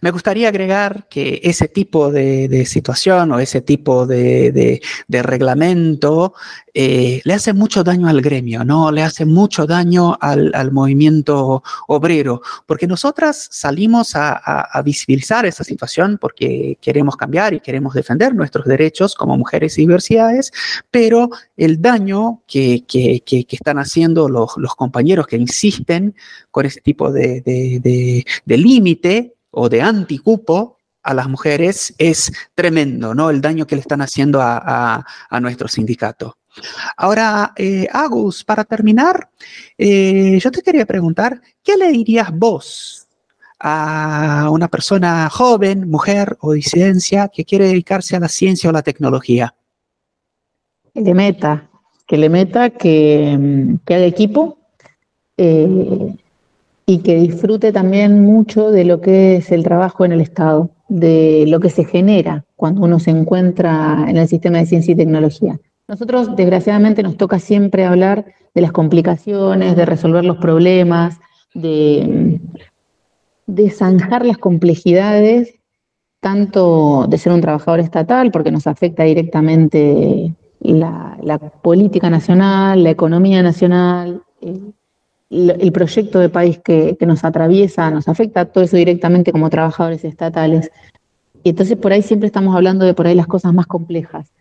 me 0.00 0.10
gustaría 0.10 0.48
agregar 0.48 1.06
que 1.08 1.40
ese 1.42 1.68
tipo 1.68 2.10
de, 2.10 2.64
situación 2.66 3.32
o 3.32 3.38
ese 3.38 3.60
tipo 3.60 4.06
de, 4.06 4.80
reglamento 5.08 6.34
eh, 6.74 7.20
le 7.24 7.34
hace 7.34 7.52
mucho 7.52 7.84
daño 7.84 8.08
al 8.08 8.20
gremio, 8.20 8.64
¿no? 8.64 8.90
Le 8.90 9.02
hace 9.02 9.24
mucho 9.24 9.64
daño 9.66 10.16
al, 10.20 10.72
movimiento 10.72 11.62
obrero, 11.86 12.42
porque 12.66 12.88
nosotras 12.88 13.48
salimos 13.52 14.16
a, 14.16 14.82
visibilizar 14.84 15.46
esa 15.46 15.62
situación 15.64 16.18
porque 16.20 16.76
queremos 16.80 17.16
cambiar 17.16 17.54
y 17.54 17.60
queremos 17.60 17.94
defender 17.94 18.34
nuestros 18.34 18.66
derechos 18.66 19.14
como 19.14 19.38
mujeres 19.38 19.78
y 19.78 19.82
diversidades, 19.82 20.52
pero 20.90 21.30
el 21.56 21.80
daño 21.80 22.42
que, 22.46 22.84
están 23.50 23.78
haciendo 23.78 24.28
los, 24.28 24.56
los, 24.56 24.74
compañeros 24.74 25.28
que 25.28 25.36
insisten 25.36 26.14
con 26.50 26.66
ese 26.66 26.80
tipo 26.80 27.12
de 27.12 28.24
límite 28.46 29.36
o 29.52 29.68
de 29.68 29.80
anticupo 29.80 30.78
a 31.04 31.14
las 31.14 31.28
mujeres 31.28 31.94
es 31.98 32.32
tremendo, 32.54 33.14
¿no? 33.14 33.30
El 33.30 33.40
daño 33.40 33.66
que 33.66 33.76
le 33.76 33.82
están 33.82 34.00
haciendo 34.00 34.40
a, 34.42 35.04
nuestro 35.40 35.68
sindicato. 35.68 36.38
Ahora, 36.96 37.52
eh, 37.56 37.86
Agus, 37.92 38.44
para 38.44 38.64
terminar, 38.64 39.28
eh, 39.76 40.38
yo 40.40 40.50
te 40.50 40.62
quería 40.62 40.86
preguntar, 40.86 41.40
¿qué 41.62 41.76
le 41.76 41.88
dirías 41.90 42.30
vos 42.32 43.08
a 43.58 44.48
una 44.50 44.68
persona 44.68 45.28
joven, 45.30 45.88
mujer 45.88 46.36
o 46.40 46.52
disidencia 46.52 47.28
que 47.28 47.44
quiere 47.44 47.68
dedicarse 47.68 48.16
a 48.16 48.20
la 48.20 48.28
ciencia 48.28 48.70
o 48.70 48.72
la 48.72 48.82
tecnología? 48.82 49.54
Que 50.92 51.00
le 51.00 51.14
meta, 51.14 51.68
que 52.06 52.16
le 52.16 52.28
meta, 52.28 52.70
que, 52.70 53.76
que 53.84 53.94
haga 53.94 54.04
equipo, 54.04 54.58
eh, 55.36 56.14
y 56.86 56.98
que 56.98 57.16
disfrute 57.16 57.72
también 57.72 58.24
mucho 58.24 58.70
de 58.70 58.84
lo 58.84 59.00
que 59.00 59.36
es 59.36 59.50
el 59.50 59.64
trabajo 59.64 60.04
en 60.04 60.12
el 60.12 60.20
Estado, 60.20 60.70
de 60.88 61.44
lo 61.48 61.58
que 61.60 61.70
se 61.70 61.84
genera 61.84 62.44
cuando 62.56 62.82
uno 62.82 63.00
se 63.00 63.10
encuentra 63.10 64.04
en 64.06 64.16
el 64.18 64.28
sistema 64.28 64.58
de 64.58 64.66
ciencia 64.66 64.92
y 64.92 64.96
tecnología. 64.96 65.58
Nosotros, 65.88 66.34
desgraciadamente, 66.36 67.02
nos 67.02 67.16
toca 67.16 67.38
siempre 67.38 67.84
hablar 67.84 68.26
de 68.54 68.60
las 68.60 68.72
complicaciones, 68.72 69.76
de 69.76 69.84
resolver 69.84 70.24
los 70.24 70.38
problemas, 70.38 71.18
de, 71.54 72.40
de 73.46 73.70
zanjar 73.70 74.24
las 74.24 74.38
complejidades, 74.38 75.54
tanto 76.20 77.06
de 77.06 77.18
ser 77.18 77.32
un 77.32 77.40
trabajador 77.40 77.80
estatal, 77.80 78.30
porque 78.30 78.50
nos 78.50 78.66
afecta 78.66 79.02
directamente 79.02 80.34
la, 80.60 81.18
la 81.22 81.38
política 81.38 82.08
nacional, 82.08 82.82
la 82.82 82.90
economía 82.90 83.42
nacional, 83.42 84.22
el 85.30 85.72
proyecto 85.72 86.18
de 86.18 86.28
país 86.28 86.60
que, 86.62 86.96
nos 87.00 87.24
atraviesa, 87.24 87.90
nos 87.90 88.08
afecta 88.08 88.46
todo 88.46 88.64
eso 88.64 88.76
directamente 88.76 89.32
como 89.32 89.50
trabajadores 89.50 90.04
estatales. 90.04 90.70
Y 91.42 91.50
entonces 91.50 91.76
por 91.76 91.92
ahí 91.92 92.02
siempre 92.02 92.26
estamos 92.26 92.54
hablando 92.54 92.84
de 92.84 92.94
por 92.94 93.06
ahí 93.06 93.14
las 93.14 93.26
cosas 93.26 93.52
más 93.52 93.66
complejas. 93.66 94.32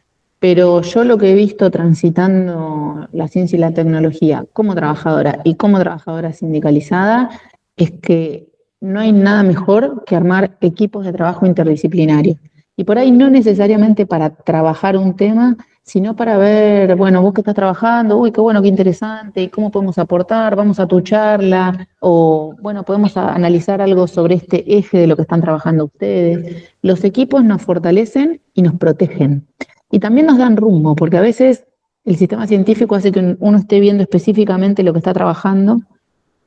Pero 0.43 0.81
yo 0.81 1.05
lo 1.05 1.17
que 1.17 1.31
he 1.31 1.35
visto 1.35 1.71
transitando 1.71 3.07
la 3.13 3.29
ciencia 3.29 3.55
y 3.55 3.59
la 3.61 3.71
tecnología 3.71 4.45
como 4.51 4.75
trabajadora 4.75 5.39
y 5.45 5.55
como 5.55 5.79
trabajadora 5.79 6.33
sindicalizada 6.33 7.29
es 7.77 7.91
que 7.91 8.49
no 8.81 8.99
hay 8.99 9.13
nada 9.13 9.43
mejor 9.43 10.03
que 10.05 10.17
armar 10.17 10.57
equipos 10.59 11.05
de 11.05 11.13
trabajo 11.13 11.45
interdisciplinarios. 11.45 12.35
Y 12.75 12.83
por 12.83 12.97
ahí 12.97 13.09
no 13.09 13.29
necesariamente 13.29 14.05
para 14.05 14.31
trabajar 14.31 14.97
un 14.97 15.15
tema, 15.15 15.55
sino 15.81 16.13
para 16.17 16.37
ver, 16.37 16.97
bueno, 16.97 17.21
vos 17.21 17.33
que 17.33 17.39
estás 17.39 17.55
trabajando, 17.55 18.17
uy, 18.17 18.33
qué 18.33 18.41
bueno, 18.41 18.61
qué 18.61 18.67
interesante, 18.67 19.43
y 19.43 19.47
cómo 19.47 19.71
podemos 19.71 19.97
aportar, 19.97 20.57
vamos 20.57 20.77
a 20.77 20.87
tu 20.87 20.99
charla, 20.99 21.87
o 22.01 22.53
bueno, 22.61 22.83
podemos 22.83 23.15
analizar 23.15 23.81
algo 23.81 24.07
sobre 24.07 24.35
este 24.35 24.77
eje 24.77 24.97
de 24.97 25.07
lo 25.07 25.15
que 25.15 25.21
están 25.21 25.39
trabajando 25.39 25.85
ustedes. 25.85 26.65
Los 26.81 27.05
equipos 27.05 27.45
nos 27.45 27.61
fortalecen 27.61 28.41
y 28.53 28.61
nos 28.61 28.73
protegen. 28.73 29.47
Y 29.93 29.99
también 29.99 30.25
nos 30.25 30.39
dan 30.39 30.57
rumbo, 30.57 30.95
porque 30.95 31.17
a 31.17 31.21
veces 31.21 31.65
el 32.03 32.15
sistema 32.15 32.47
científico 32.47 32.95
hace 32.95 33.11
que 33.11 33.37
uno 33.39 33.57
esté 33.59 33.79
viendo 33.79 34.01
específicamente 34.01 34.81
lo 34.81 34.91
que 34.91 34.97
está 34.97 35.13
trabajando 35.13 35.81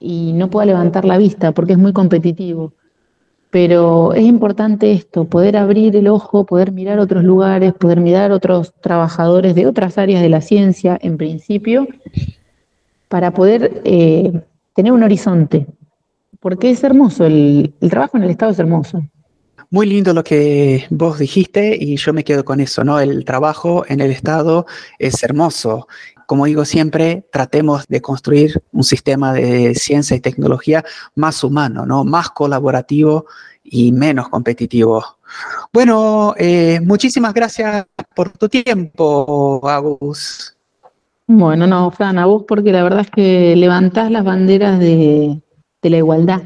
y 0.01 0.33
no 0.33 0.51
pueda 0.51 0.67
levantar 0.67 1.05
la 1.05 1.17
vista 1.17 1.53
porque 1.53 1.75
es 1.75 1.79
muy 1.79 1.93
competitivo. 1.93 2.73
Pero 3.51 4.15
es 4.15 4.25
importante 4.25 4.91
esto, 4.91 5.27
poder 5.27 5.57
abrir 5.57 5.95
el 5.95 6.09
ojo, 6.09 6.45
poder 6.45 6.73
mirar 6.73 6.99
otros 6.99 7.23
lugares, 7.23 7.73
poder 7.73 8.01
mirar 8.01 8.33
otros 8.33 8.75
trabajadores 8.81 9.55
de 9.55 9.69
otras 9.69 9.97
áreas 9.97 10.23
de 10.23 10.29
la 10.29 10.41
ciencia, 10.41 10.99
en 11.01 11.17
principio, 11.17 11.87
para 13.07 13.31
poder 13.31 13.81
eh, 13.85 14.43
tener 14.75 14.91
un 14.91 15.05
horizonte. 15.05 15.69
Porque 16.41 16.71
es 16.71 16.83
hermoso, 16.83 17.25
el, 17.25 17.75
el 17.81 17.91
trabajo 17.91 18.17
en 18.17 18.25
el 18.25 18.31
Estado 18.31 18.51
es 18.51 18.59
hermoso. 18.59 19.05
Muy 19.71 19.87
lindo 19.87 20.15
lo 20.15 20.23
que 20.23 20.87
vos 20.91 21.19
dijiste 21.19 21.77
y 21.79 21.97
yo 21.97 22.13
me 22.13 22.25
quedo 22.25 22.45
con 22.45 22.61
eso, 22.61 22.85
¿no? 22.85 23.01
El 23.01 23.25
trabajo 23.25 23.85
en 23.89 24.01
el 24.01 24.11
Estado 24.11 24.67
es 24.99 25.23
hermoso 25.23 25.87
como 26.27 26.47
digo 26.47 26.65
siempre, 26.65 27.25
tratemos 27.33 27.87
de 27.87 28.03
construir 28.03 28.63
un 28.73 28.83
sistema 28.83 29.33
de 29.33 29.75
ciencia 29.75 30.17
y 30.17 30.21
tecnología 30.21 30.85
más 31.15 31.43
humano, 31.45 31.87
¿no? 31.87 32.05
más 32.05 32.31
colaborativo 32.31 33.27
y 33.63 33.93
menos 33.93 34.29
competitivo. 34.29 35.05
Bueno, 35.73 36.35
eh, 36.37 36.81
muchísimas 36.85 37.33
gracias 37.33 37.87
por 38.15 38.31
tu 38.31 38.49
tiempo, 38.49 39.61
Agus. 39.69 40.57
Bueno, 41.29 41.67
no, 41.67 41.91
Fran, 41.91 42.19
a 42.19 42.27
vos 42.27 42.45
porque 42.47 42.73
la 42.73 42.83
verdad 42.83 43.01
es 43.01 43.11
que 43.11 43.57
levantás 43.57 44.11
las 44.11 44.25
banderas 44.25 44.79
de, 44.79 45.41
la 45.83 45.97
igualdad 45.97 46.43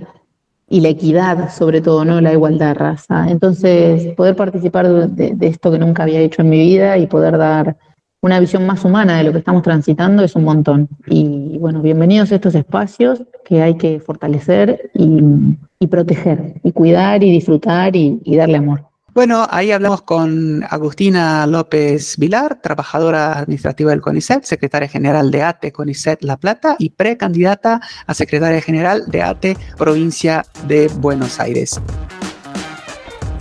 y 0.71 0.81
la 0.81 0.89
equidad, 0.89 1.51
sobre 1.51 1.83
todo, 1.83 2.05
¿no? 2.05 2.21
La 2.21 2.33
igualdad 2.33 2.77
raza. 2.77 3.29
Entonces, 3.29 4.15
poder 4.15 4.37
participar 4.37 4.89
de, 4.89 5.35
de, 5.35 5.47
esto 5.49 5.73
que 5.73 5.81
nunca 5.81 6.05
había 6.05 6.21
hecho 6.21 6.43
en 6.43 6.49
mi 6.49 6.61
vida 6.61 6.97
y 6.97 7.09
poder 7.09 7.37
dar 7.37 7.77
una 8.23 8.39
visión 8.39 8.67
más 8.67 8.85
humana 8.85 9.19
de 9.19 9.25
lo 9.25 9.33
que 9.33 9.39
estamos 9.39 9.63
transitando 9.63 10.23
es 10.23 10.37
un 10.37 10.45
montón. 10.45 10.89
Y 11.07 11.59
bueno, 11.59 11.83
bienvenidos 11.83 12.31
a 12.31 12.37
estos 12.37 12.55
espacios 12.55 13.23
que 13.45 13.63
hay 13.63 13.77
que 13.77 13.99
fortalecer 13.99 14.91
y, 14.95 15.87
proteger, 15.89 16.55
y 16.63 16.71
cuidar 16.73 17.25
y 17.25 17.33
disfrutar 17.33 17.97
y, 17.97 18.21
darle 18.37 18.59
amor. 18.59 18.90
Bueno, 19.13 19.47
ahí 19.51 19.73
hablamos 19.73 20.03
con 20.03 20.65
Agustina 20.71 21.45
López 21.47 22.17
Vilar, 22.17 22.61
trabajadora 22.63 23.39
administrativa 23.39 23.91
del 23.91 24.01
CONICET, 24.01 24.45
secretaria 24.45 24.89
general 24.89 25.33
de 25.33 25.43
ATE 25.43 25.73
CONICET 25.73 26.23
La 26.23 26.37
Plata 26.37 26.77
y 26.79 26.91
precandidata 26.91 27.81
a 28.07 28.15
secretaria 28.15 28.61
general 28.61 29.05
de 29.09 29.23
ATE 29.23 29.57
Provincia 29.77 30.47
de 30.69 30.87
Buenos 30.89 31.41
Aires. 31.41 31.81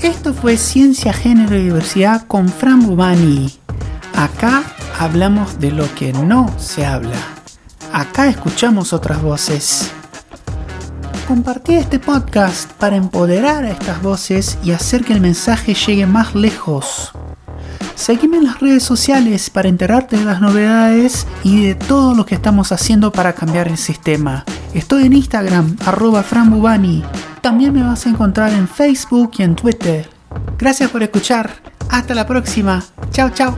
Esto 0.01 0.33
fue 0.33 0.57
Ciencia, 0.57 1.13
Género 1.13 1.55
y 1.55 1.65
Diversidad 1.65 2.25
con 2.25 2.49
Fran 2.49 2.81
Bubani. 2.81 3.53
Acá 4.15 4.63
hablamos 4.97 5.59
de 5.59 5.71
lo 5.71 5.93
que 5.93 6.13
no 6.13 6.51
se 6.57 6.83
habla. 6.83 7.19
Acá 7.93 8.27
escuchamos 8.27 8.91
otras 8.91 9.21
voces. 9.21 9.91
Compartí 11.29 11.75
este 11.75 11.99
podcast 11.99 12.71
para 12.71 12.95
empoderar 12.95 13.63
a 13.63 13.69
estas 13.69 14.01
voces 14.01 14.57
y 14.63 14.71
hacer 14.71 15.05
que 15.05 15.13
el 15.13 15.21
mensaje 15.21 15.75
llegue 15.75 16.07
más 16.07 16.33
lejos. 16.33 17.11
Seguime 17.93 18.37
en 18.37 18.45
las 18.45 18.59
redes 18.59 18.81
sociales 18.81 19.51
para 19.51 19.69
enterarte 19.69 20.17
de 20.17 20.25
las 20.25 20.41
novedades 20.41 21.27
y 21.43 21.63
de 21.63 21.75
todo 21.75 22.15
lo 22.15 22.25
que 22.25 22.33
estamos 22.33 22.71
haciendo 22.71 23.11
para 23.11 23.33
cambiar 23.33 23.67
el 23.67 23.77
sistema. 23.77 24.43
Estoy 24.73 25.05
en 25.05 25.13
Instagram, 25.13 25.77
arroba 25.85 26.23
franbubani. 26.23 27.03
También 27.41 27.73
me 27.73 27.83
vas 27.83 28.07
a 28.07 28.09
encontrar 28.09 28.51
en 28.53 28.67
Facebook 28.67 29.33
y 29.37 29.43
en 29.43 29.55
Twitter. 29.55 30.09
Gracias 30.57 30.89
por 30.89 31.03
escuchar. 31.03 31.51
Hasta 31.91 32.15
la 32.15 32.25
próxima. 32.25 32.83
Chao, 33.11 33.29
chao. 33.29 33.55